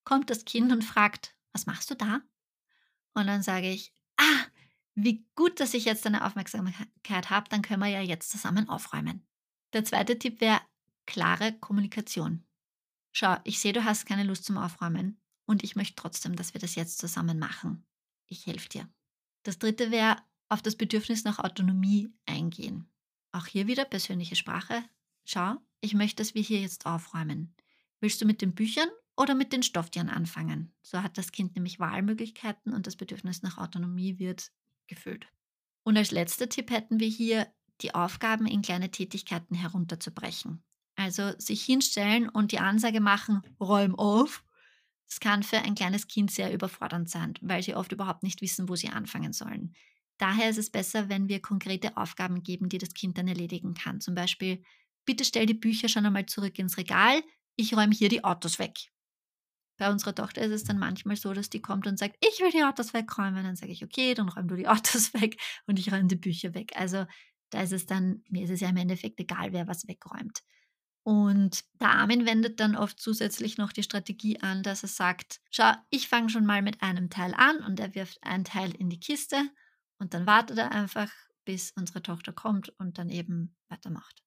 [0.05, 2.21] kommt das Kind und fragt, was machst du da?
[3.15, 4.45] Und dann sage ich, ah,
[4.95, 9.27] wie gut, dass ich jetzt deine Aufmerksamkeit habe, dann können wir ja jetzt zusammen aufräumen.
[9.73, 10.61] Der zweite Tipp wäre
[11.07, 12.45] klare Kommunikation.
[13.13, 16.61] Schau, ich sehe, du hast keine Lust zum Aufräumen und ich möchte trotzdem, dass wir
[16.61, 17.85] das jetzt zusammen machen.
[18.27, 18.89] Ich helfe dir.
[19.43, 20.17] Das dritte wäre
[20.49, 22.89] auf das Bedürfnis nach Autonomie eingehen.
[23.33, 24.85] Auch hier wieder persönliche Sprache.
[25.25, 27.55] Schau, ich möchte, dass wir hier jetzt aufräumen.
[28.01, 30.73] Willst du mit den Büchern oder mit den Stofftieren anfangen.
[30.83, 34.51] So hat das Kind nämlich Wahlmöglichkeiten und das Bedürfnis nach Autonomie wird
[34.87, 35.27] gefüllt.
[35.85, 37.47] Und als letzter Tipp hätten wir hier,
[37.81, 40.63] die Aufgaben in kleine Tätigkeiten herunterzubrechen.
[40.95, 44.45] Also sich hinstellen und die Ansage machen, räum auf.
[45.09, 48.69] Das kann für ein kleines Kind sehr überfordernd sein, weil sie oft überhaupt nicht wissen,
[48.69, 49.75] wo sie anfangen sollen.
[50.19, 54.01] Daher ist es besser, wenn wir konkrete Aufgaben geben, die das Kind dann erledigen kann.
[54.01, 54.63] Zum Beispiel,
[55.05, 57.23] bitte stell die Bücher schon einmal zurück ins Regal,
[57.57, 58.92] ich räume hier die Autos weg.
[59.79, 62.51] Bei unserer Tochter ist es dann manchmal so, dass die kommt und sagt, ich will
[62.51, 63.45] die Autos wegräumen.
[63.45, 66.55] Dann sage ich, okay, dann räum du die Autos weg und ich räume die Bücher
[66.55, 66.73] weg.
[66.77, 67.07] Also
[67.51, 70.43] da ist es dann, mir ist es ja im Endeffekt egal, wer was wegräumt.
[71.05, 75.73] Und der Armin wendet dann oft zusätzlich noch die Strategie an, dass er sagt, schau,
[75.91, 79.01] ich fange schon mal mit einem Teil an und er wirft ein Teil in die
[79.01, 79.51] Kiste
[79.99, 81.11] und dann wartet er einfach,
[81.45, 84.23] bis unsere Tochter kommt und dann eben weitermacht.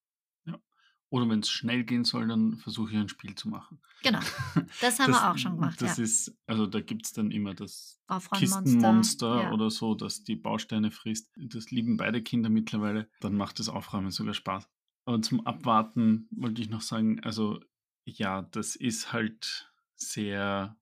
[1.16, 3.80] Oder wenn es schnell gehen soll, dann versuche ich ein Spiel zu machen.
[4.04, 4.20] Genau.
[4.82, 5.82] Das haben das, wir auch schon gemacht.
[5.82, 6.04] Das ja.
[6.04, 8.02] ist, also da gibt es dann immer das
[8.34, 9.54] Kistenmonster ja.
[9.54, 11.32] oder so, das die Bausteine frisst.
[11.38, 13.08] Das lieben beide Kinder mittlerweile.
[13.22, 14.68] Dann macht das Aufräumen sogar Spaß.
[15.06, 17.62] Aber zum Abwarten wollte ich noch sagen, also
[18.04, 20.76] ja, das ist halt sehr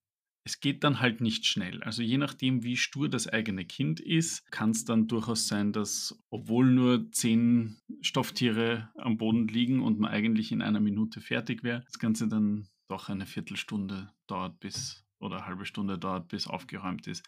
[0.45, 1.81] es geht dann halt nicht schnell.
[1.83, 6.21] Also je nachdem, wie stur das eigene Kind ist, kann es dann durchaus sein, dass
[6.29, 11.83] obwohl nur zehn Stofftiere am Boden liegen und man eigentlich in einer Minute fertig wäre,
[11.85, 17.07] das Ganze dann doch eine Viertelstunde dauert bis oder eine halbe Stunde dauert, bis aufgeräumt
[17.07, 17.23] ist.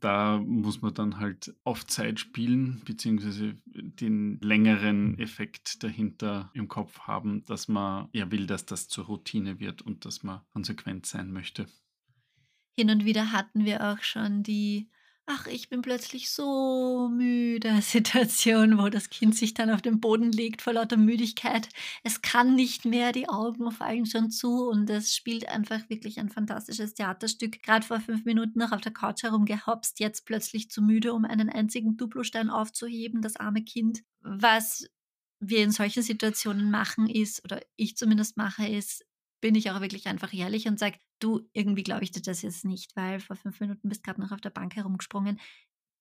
[0.00, 7.00] Da muss man dann halt auf Zeit spielen, beziehungsweise den längeren Effekt dahinter im Kopf
[7.00, 11.32] haben, dass man ja will, dass das zur Routine wird und dass man konsequent sein
[11.32, 11.66] möchte.
[12.78, 14.90] Hin und wieder hatten wir auch schon die
[15.28, 20.30] „Ach, ich bin plötzlich so müde“ Situation, wo das Kind sich dann auf den Boden
[20.30, 21.68] legt vor lauter Müdigkeit.
[22.04, 26.28] Es kann nicht mehr, die Augen fallen schon zu und es spielt einfach wirklich ein
[26.28, 27.62] fantastisches Theaterstück.
[27.62, 31.48] Gerade vor fünf Minuten noch auf der Couch herumgehopst, jetzt plötzlich zu müde, um einen
[31.50, 34.02] einzigen Duplostein aufzuheben, das arme Kind.
[34.20, 34.86] Was
[35.40, 39.04] wir in solchen Situationen machen ist oder ich zumindest mache, ist
[39.42, 42.64] bin ich auch wirklich einfach ehrlich und sage, du, irgendwie glaube ich dir das jetzt
[42.64, 45.40] nicht, weil vor fünf Minuten bist gerade noch auf der Bank herumgesprungen.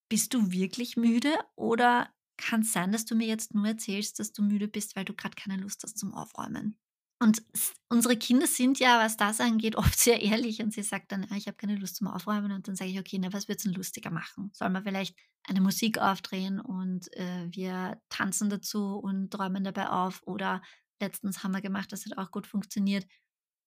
[0.09, 4.33] Bist du wirklich müde oder kann es sein, dass du mir jetzt nur erzählst, dass
[4.33, 6.77] du müde bist, weil du gerade keine Lust hast zum Aufräumen?
[7.21, 7.41] Und
[7.89, 11.35] unsere Kinder sind ja, was das angeht, oft sehr ehrlich und sie sagt dann, ah,
[11.35, 13.63] ich habe keine Lust zum Aufräumen und dann sage ich, okay, na, was wird es
[13.63, 14.51] denn lustiger machen?
[14.53, 20.21] Sollen wir vielleicht eine Musik aufdrehen und äh, wir tanzen dazu und räumen dabei auf
[20.25, 20.61] oder
[21.01, 23.05] letztens haben wir gemacht, das hat auch gut funktioniert,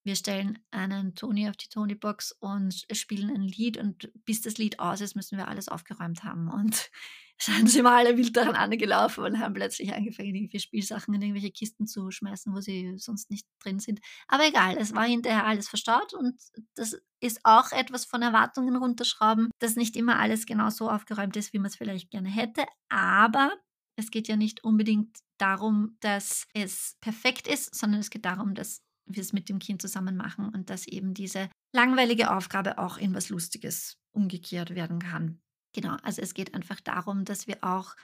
[0.08, 4.80] wir stellen einen Toni auf die Tony-Box und spielen ein Lied und bis das Lied
[4.80, 6.48] aus ist, müssen wir alles aufgeräumt haben.
[6.48, 6.90] Und
[7.46, 11.50] dann sind wir alle wild daran angelaufen und haben plötzlich angefangen, irgendwelche Spielsachen in irgendwelche
[11.50, 14.00] Kisten zu schmeißen, wo sie sonst nicht drin sind.
[14.28, 16.40] Aber egal, es war hinterher alles verstaut und
[16.74, 21.52] das ist auch etwas von Erwartungen runterschrauben, dass nicht immer alles genau so aufgeräumt ist,
[21.52, 22.64] wie man es vielleicht gerne hätte.
[22.88, 23.52] Aber
[23.96, 28.82] es geht ja nicht unbedingt darum, dass es perfekt ist, sondern es geht darum, dass
[29.08, 33.14] wir es mit dem Kind zusammen machen und dass eben diese langweilige Aufgabe auch in
[33.14, 35.40] was Lustiges umgekehrt werden kann.
[35.72, 37.94] Genau, also es geht einfach darum, dass wir auch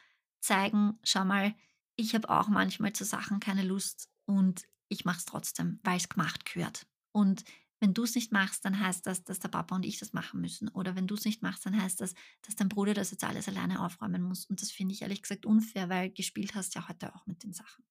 [0.40, 1.55] zeigen, schau mal,
[1.96, 6.09] ich habe auch manchmal zu Sachen keine Lust und ich mache es trotzdem, weil es
[6.09, 6.86] gemacht gehört.
[7.12, 7.44] Und
[7.80, 10.40] wenn du es nicht machst, dann heißt das, dass der Papa und ich das machen
[10.40, 10.68] müssen.
[10.68, 13.48] Oder wenn du es nicht machst, dann heißt das, dass dein Bruder das jetzt alles
[13.48, 14.46] alleine aufräumen muss.
[14.46, 17.52] Und das finde ich ehrlich gesagt unfair, weil gespielt hast ja heute auch mit den
[17.52, 17.84] Sachen.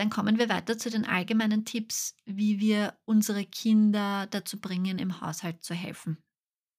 [0.00, 5.20] Dann kommen wir weiter zu den allgemeinen Tipps, wie wir unsere Kinder dazu bringen, im
[5.20, 6.16] Haushalt zu helfen.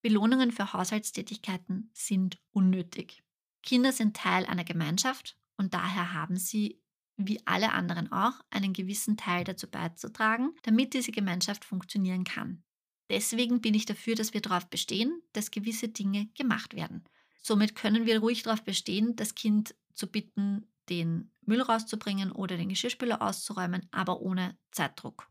[0.01, 3.21] Belohnungen für Haushaltstätigkeiten sind unnötig.
[3.61, 6.81] Kinder sind Teil einer Gemeinschaft und daher haben sie
[7.15, 12.63] wie alle anderen auch, einen gewissen Teil dazu beizutragen, damit diese Gemeinschaft funktionieren kann.
[13.11, 17.03] Deswegen bin ich dafür, dass wir darauf bestehen, dass gewisse Dinge gemacht werden.
[17.39, 22.69] Somit können wir ruhig darauf bestehen, das Kind zu bitten, den Müll rauszubringen oder den
[22.69, 25.27] Geschirrspüler auszuräumen, aber ohne Zeitdruck.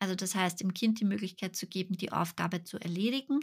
[0.00, 3.38] Also das heißt, dem Kind die Möglichkeit zu geben, die Aufgabe zu erledigen,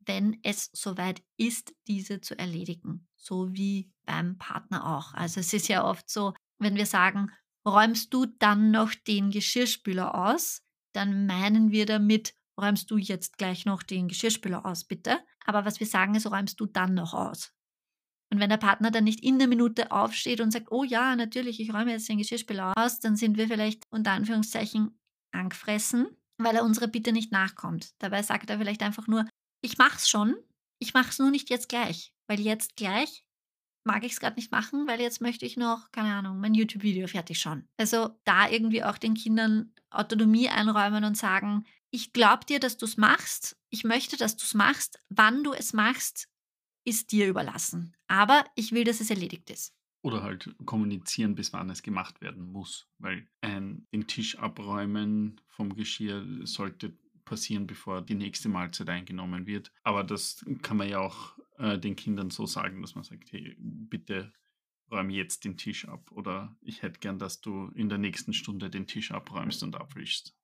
[0.00, 3.08] wenn es soweit ist, diese zu erledigen.
[3.16, 5.14] So wie beim Partner auch.
[5.14, 7.30] Also es ist ja oft so, wenn wir sagen,
[7.64, 10.62] räumst du dann noch den Geschirrspüler aus,
[10.92, 15.20] dann meinen wir damit, räumst du jetzt gleich noch den Geschirrspüler aus, bitte.
[15.46, 17.54] Aber was wir sagen ist, räumst du dann noch aus.
[18.32, 21.60] Und wenn der Partner dann nicht in der Minute aufsteht und sagt, oh ja, natürlich,
[21.60, 24.98] ich räume jetzt den Geschirrspüler aus, dann sind wir vielleicht unter Anführungszeichen
[25.32, 26.08] angefressen,
[26.38, 27.90] weil er unserer Bitte nicht nachkommt.
[27.98, 29.26] Dabei sagt er vielleicht einfach nur,
[29.62, 30.34] ich mach's schon,
[30.78, 33.26] ich mach's nur nicht jetzt gleich, weil jetzt gleich
[33.84, 37.08] mag ich es gerade nicht machen, weil jetzt möchte ich noch, keine Ahnung, mein YouTube-Video
[37.08, 37.68] fertig schauen.
[37.76, 42.86] Also da irgendwie auch den Kindern Autonomie einräumen und sagen, ich glaube dir, dass du
[42.86, 46.28] es machst, ich möchte, dass du es machst, wann du es machst,
[46.84, 47.96] ist dir überlassen.
[48.08, 49.74] Aber ich will, dass es erledigt ist.
[50.02, 52.88] Oder halt kommunizieren, bis wann es gemacht werden muss.
[52.98, 59.72] Weil ein, den Tisch abräumen vom Geschirr sollte passieren, bevor die nächste Mahlzeit eingenommen wird.
[59.84, 63.54] Aber das kann man ja auch äh, den Kindern so sagen, dass man sagt, hey,
[63.58, 64.32] bitte
[64.90, 66.10] räum jetzt den Tisch ab.
[66.12, 70.36] Oder ich hätte gern, dass du in der nächsten Stunde den Tisch abräumst und abwischst.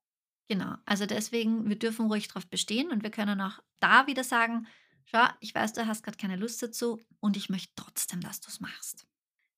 [0.47, 4.65] Genau, also deswegen, wir dürfen ruhig darauf bestehen und wir können auch da wieder sagen,
[5.09, 8.49] schau, ich weiß, du hast gerade keine Lust dazu und ich möchte trotzdem, dass du
[8.49, 9.07] es machst.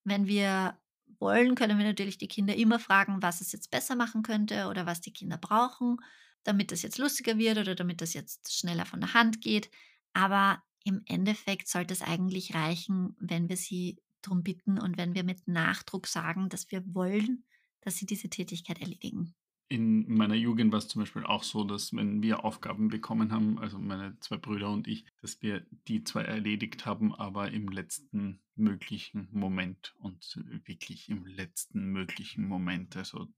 [0.03, 0.77] Wenn wir
[1.19, 4.85] wollen, können wir natürlich die Kinder immer fragen, was es jetzt besser machen könnte oder
[4.85, 5.97] was die Kinder brauchen,
[6.43, 9.69] damit das jetzt lustiger wird oder damit das jetzt schneller von der Hand geht.
[10.13, 15.23] Aber im Endeffekt sollte es eigentlich reichen, wenn wir sie darum bitten und wenn wir
[15.23, 17.43] mit Nachdruck sagen, dass wir wollen,
[17.81, 19.35] dass sie diese Tätigkeit erledigen
[19.71, 23.57] in meiner Jugend war es zum Beispiel auch so, dass wenn wir Aufgaben bekommen haben,
[23.57, 28.41] also meine zwei Brüder und ich, dass wir die zwar erledigt haben, aber im letzten
[28.55, 32.97] möglichen Moment und wirklich im letzten möglichen Moment.
[32.97, 33.29] Also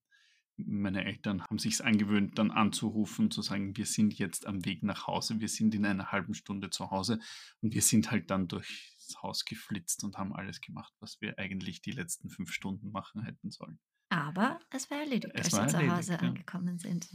[0.58, 5.06] meine Eltern haben sich angewöhnt, dann anzurufen, zu sagen, wir sind jetzt am Weg nach
[5.06, 7.20] Hause, wir sind in einer halben Stunde zu Hause
[7.62, 11.84] und wir sind halt dann durchs Haus geflitzt und haben alles gemacht, was wir eigentlich
[11.84, 13.78] die letzten fünf Stunden machen hätten sollen.
[14.14, 16.20] Aber es war erledigt, Es als war sie zu Hause ja.
[16.20, 17.10] angekommen sind.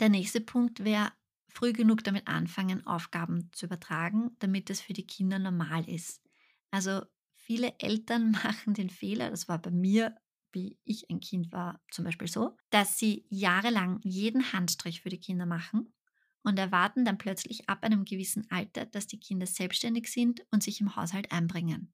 [0.00, 1.12] Der nächste Punkt wäre,
[1.48, 6.22] früh genug damit anfangen, Aufgaben zu übertragen, damit es für die Kinder normal ist.
[6.70, 7.02] Also
[7.34, 10.16] viele Eltern machen den Fehler, das war bei mir,
[10.52, 15.20] wie ich ein Kind war, zum Beispiel so, dass sie jahrelang jeden Handstrich für die
[15.20, 15.92] Kinder machen
[16.42, 20.80] und erwarten dann plötzlich ab einem gewissen Alter, dass die Kinder selbstständig sind und sich
[20.80, 21.92] im Haushalt einbringen.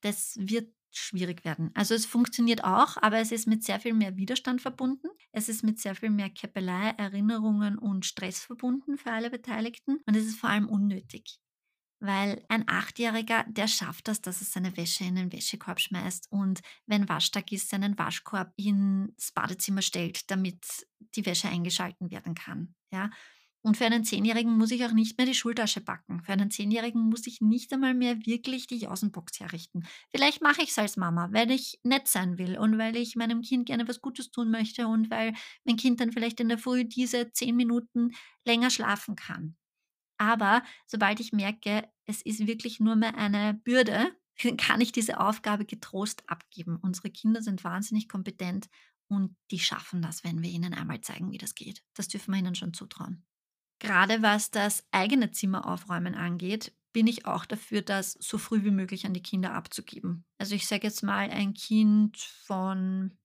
[0.00, 1.70] Das wird schwierig werden.
[1.74, 5.08] Also es funktioniert auch, aber es ist mit sehr viel mehr Widerstand verbunden.
[5.32, 10.16] Es ist mit sehr viel mehr Käppelei, Erinnerungen und Stress verbunden für alle Beteiligten und
[10.16, 11.38] es ist vor allem unnötig.
[12.02, 16.60] Weil ein Achtjähriger, der schafft das, dass er seine Wäsche in den Wäschekorb schmeißt und
[16.86, 20.64] wenn Waschtag ist, seinen Waschkorb ins Badezimmer stellt, damit
[21.14, 22.74] die Wäsche eingeschalten werden kann.
[22.90, 23.10] Ja?
[23.62, 26.22] Und für einen Zehnjährigen muss ich auch nicht mehr die Schultasche backen.
[26.22, 29.84] Für einen Zehnjährigen muss ich nicht einmal mehr wirklich die Jausenbox herrichten.
[30.10, 33.42] Vielleicht mache ich es als Mama, weil ich nett sein will und weil ich meinem
[33.42, 35.34] Kind gerne was Gutes tun möchte und weil
[35.64, 38.12] mein Kind dann vielleicht in der Früh diese zehn Minuten
[38.46, 39.56] länger schlafen kann.
[40.16, 44.14] Aber sobald ich merke, es ist wirklich nur mehr eine Bürde,
[44.56, 46.78] kann ich diese Aufgabe getrost abgeben.
[46.80, 48.68] Unsere Kinder sind wahnsinnig kompetent
[49.08, 51.82] und die schaffen das, wenn wir ihnen einmal zeigen, wie das geht.
[51.94, 53.24] Das dürfen wir ihnen schon zutrauen.
[53.80, 58.70] Gerade was das eigene Zimmer aufräumen angeht, bin ich auch dafür, das so früh wie
[58.70, 60.24] möglich an die Kinder abzugeben.
[60.38, 63.16] Also ich sage jetzt mal, ein Kind von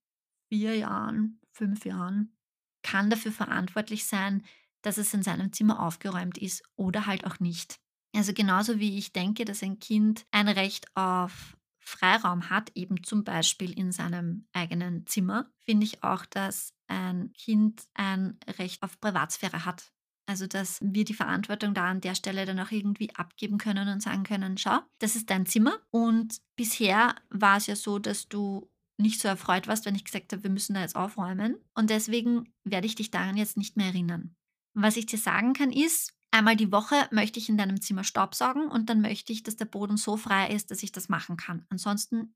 [0.50, 2.38] vier Jahren, fünf Jahren
[2.84, 4.44] kann dafür verantwortlich sein,
[4.82, 7.80] dass es in seinem Zimmer aufgeräumt ist oder halt auch nicht.
[8.16, 13.24] Also genauso wie ich denke, dass ein Kind ein Recht auf Freiraum hat, eben zum
[13.24, 19.66] Beispiel in seinem eigenen Zimmer, finde ich auch, dass ein Kind ein Recht auf Privatsphäre
[19.66, 19.92] hat.
[20.28, 24.02] Also, dass wir die Verantwortung da an der Stelle dann auch irgendwie abgeben können und
[24.02, 25.80] sagen können, schau, das ist dein Zimmer.
[25.92, 30.32] Und bisher war es ja so, dass du nicht so erfreut warst, wenn ich gesagt
[30.32, 31.58] habe, wir müssen da jetzt aufräumen.
[31.74, 34.36] Und deswegen werde ich dich daran jetzt nicht mehr erinnern.
[34.74, 38.68] Was ich dir sagen kann, ist, einmal die Woche möchte ich in deinem Zimmer Staubsaugen
[38.70, 41.66] und dann möchte ich, dass der Boden so frei ist, dass ich das machen kann.
[41.70, 42.34] Ansonsten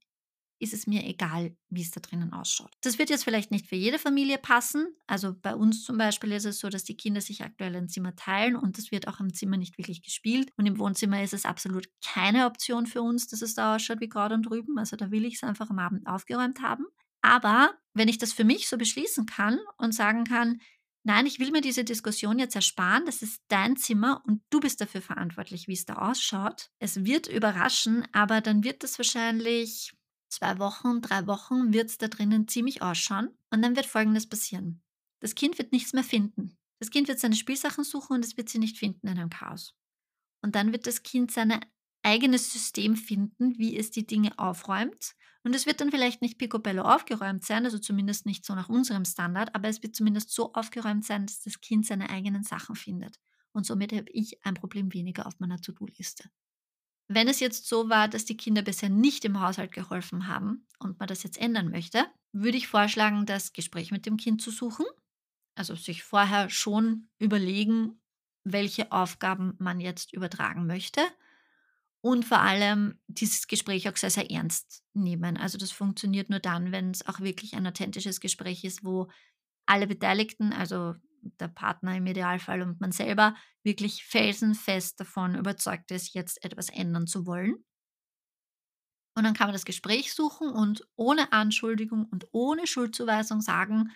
[0.60, 2.70] ist es mir egal, wie es da drinnen ausschaut.
[2.82, 4.94] Das wird jetzt vielleicht nicht für jede Familie passen.
[5.06, 8.14] Also bei uns zum Beispiel ist es so, dass die Kinder sich aktuell ein Zimmer
[8.14, 10.52] teilen und das wird auch im Zimmer nicht wirklich gespielt.
[10.56, 14.08] Und im Wohnzimmer ist es absolut keine Option für uns, dass es da ausschaut wie
[14.08, 14.78] Kraut und Rüben.
[14.78, 16.84] Also da will ich es einfach am Abend aufgeräumt haben.
[17.22, 20.60] Aber wenn ich das für mich so beschließen kann und sagen kann,
[21.04, 24.80] nein, ich will mir diese Diskussion jetzt ersparen, das ist dein Zimmer und du bist
[24.80, 26.70] dafür verantwortlich, wie es da ausschaut.
[26.78, 29.92] Es wird überraschen, aber dann wird es wahrscheinlich
[30.30, 34.82] zwei Wochen, drei Wochen wird es da drinnen ziemlich ausschauen und dann wird Folgendes passieren.
[35.20, 36.56] Das Kind wird nichts mehr finden.
[36.78, 39.74] Das Kind wird seine Spielsachen suchen und es wird sie nicht finden in einem Chaos.
[40.40, 41.60] Und dann wird das Kind sein
[42.02, 45.14] eigenes System finden, wie es die Dinge aufräumt.
[45.42, 49.04] Und es wird dann vielleicht nicht picobello aufgeräumt sein, also zumindest nicht so nach unserem
[49.04, 53.18] Standard, aber es wird zumindest so aufgeräumt sein, dass das Kind seine eigenen Sachen findet.
[53.52, 56.30] Und somit habe ich ein Problem weniger auf meiner To-Do-Liste.
[57.12, 61.00] Wenn es jetzt so war, dass die Kinder bisher nicht im Haushalt geholfen haben und
[61.00, 64.86] man das jetzt ändern möchte, würde ich vorschlagen, das Gespräch mit dem Kind zu suchen.
[65.56, 68.00] Also sich vorher schon überlegen,
[68.44, 71.00] welche Aufgaben man jetzt übertragen möchte.
[72.00, 75.36] Und vor allem dieses Gespräch auch sehr, sehr ernst nehmen.
[75.36, 79.08] Also das funktioniert nur dann, wenn es auch wirklich ein authentisches Gespräch ist, wo
[79.66, 86.14] alle Beteiligten, also der Partner im Idealfall und man selber wirklich felsenfest davon überzeugt ist,
[86.14, 87.64] jetzt etwas ändern zu wollen.
[89.14, 93.90] Und dann kann man das Gespräch suchen und ohne Anschuldigung und ohne Schuldzuweisung sagen,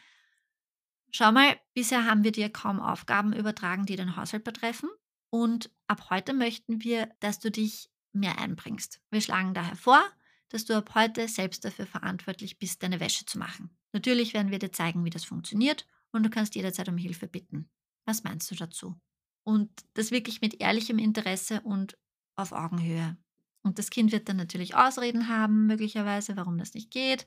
[1.11, 4.91] schau mal, bisher haben wir dir kaum Aufgaben übertragen, die den Haushalt betreffen.
[5.31, 9.01] Und ab heute möchten wir, dass du dich mehr einbringst.
[9.11, 10.03] Wir schlagen daher vor,
[10.49, 13.77] dass du ab heute selbst dafür verantwortlich bist, deine Wäsche zu machen.
[13.93, 17.69] Natürlich werden wir dir zeigen, wie das funktioniert und du kannst jederzeit um Hilfe bitten.
[18.07, 18.95] Was meinst du dazu?
[19.43, 21.99] Und das wirklich mit ehrlichem Interesse und
[22.37, 23.17] auf Augenhöhe.
[23.63, 27.27] Und das Kind wird dann natürlich Ausreden haben, möglicherweise, warum das nicht geht.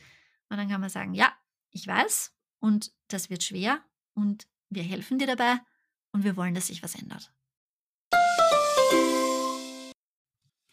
[0.50, 1.34] Und dann kann man sagen, ja,
[1.72, 3.84] ich weiß und das wird schwer
[4.14, 5.60] und wir helfen dir dabei
[6.12, 7.34] und wir wollen, dass sich was ändert.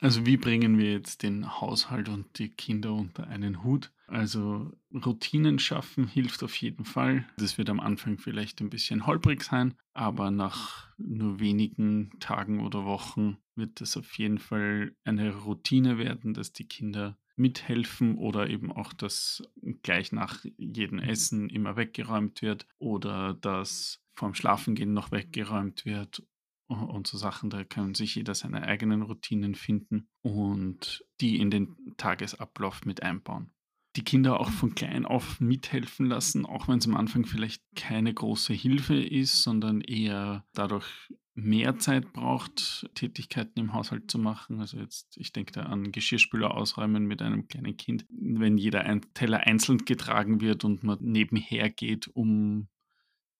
[0.00, 3.92] Also wie bringen wir jetzt den Haushalt und die Kinder unter einen Hut?
[4.06, 7.26] Also Routinen schaffen hilft auf jeden Fall.
[7.38, 12.84] Das wird am Anfang vielleicht ein bisschen holprig sein, aber nach nur wenigen Tagen oder
[12.84, 18.70] Wochen wird es auf jeden Fall eine Routine werden, dass die Kinder mithelfen oder eben
[18.70, 19.42] auch, dass
[19.82, 26.22] gleich nach jedem Essen immer weggeräumt wird oder dass vorm Schlafengehen noch weggeräumt wird
[26.68, 27.50] und so Sachen.
[27.50, 33.53] Da kann sich jeder seine eigenen Routinen finden und die in den Tagesablauf mit einbauen
[33.96, 38.12] die Kinder auch von klein auf mithelfen lassen, auch wenn es am Anfang vielleicht keine
[38.12, 40.86] große Hilfe ist, sondern eher dadurch
[41.34, 44.60] mehr Zeit braucht, Tätigkeiten im Haushalt zu machen.
[44.60, 48.06] Also jetzt, ich denke da an Geschirrspüler ausräumen mit einem kleinen Kind.
[48.08, 52.68] Wenn jeder ein Teller einzeln getragen wird und man nebenher geht, um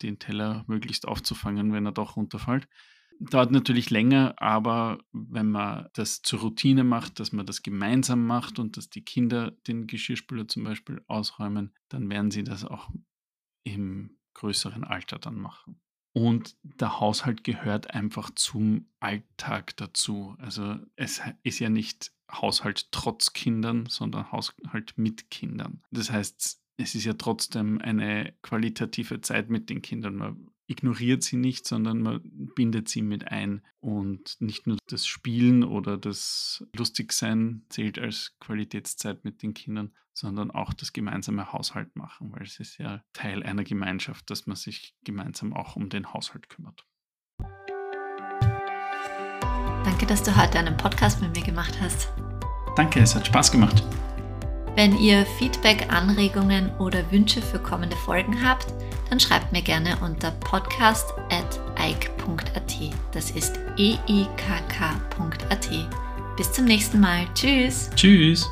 [0.03, 2.69] den Teller möglichst aufzufangen, wenn er doch runterfällt,
[3.21, 8.59] Dauert natürlich länger, aber wenn man das zur Routine macht, dass man das gemeinsam macht
[8.59, 12.91] und dass die Kinder den Geschirrspüler zum Beispiel ausräumen, dann werden sie das auch
[13.65, 15.81] im größeren Alter dann machen.
[16.13, 20.37] Und der Haushalt gehört einfach zum Alltag dazu.
[20.39, 25.83] Also es ist ja nicht Haushalt trotz Kindern, sondern Haushalt mit Kindern.
[25.91, 30.17] Das heißt, es ist ja trotzdem eine qualitative Zeit mit den Kindern.
[30.17, 32.21] Man ignoriert sie nicht, sondern man
[32.55, 33.63] bindet sie mit ein.
[33.81, 40.51] Und nicht nur das Spielen oder das Lustigsein zählt als Qualitätszeit mit den Kindern, sondern
[40.51, 44.95] auch das gemeinsame Haushalt machen, weil es ist ja Teil einer Gemeinschaft, dass man sich
[45.05, 46.87] gemeinsam auch um den Haushalt kümmert.
[49.85, 52.09] Danke, dass du heute einen Podcast mit mir gemacht hast.
[52.77, 53.85] Danke, es hat Spaß gemacht.
[54.77, 58.67] Wenn ihr Feedback, Anregungen oder Wünsche für kommende Folgen habt,
[59.09, 62.75] dann schreibt mir gerne unter podcast.eik.at.
[63.13, 65.71] Das ist eikk.at.
[66.37, 67.27] Bis zum nächsten Mal.
[67.35, 67.91] Tschüss.
[67.95, 68.49] Tschüss.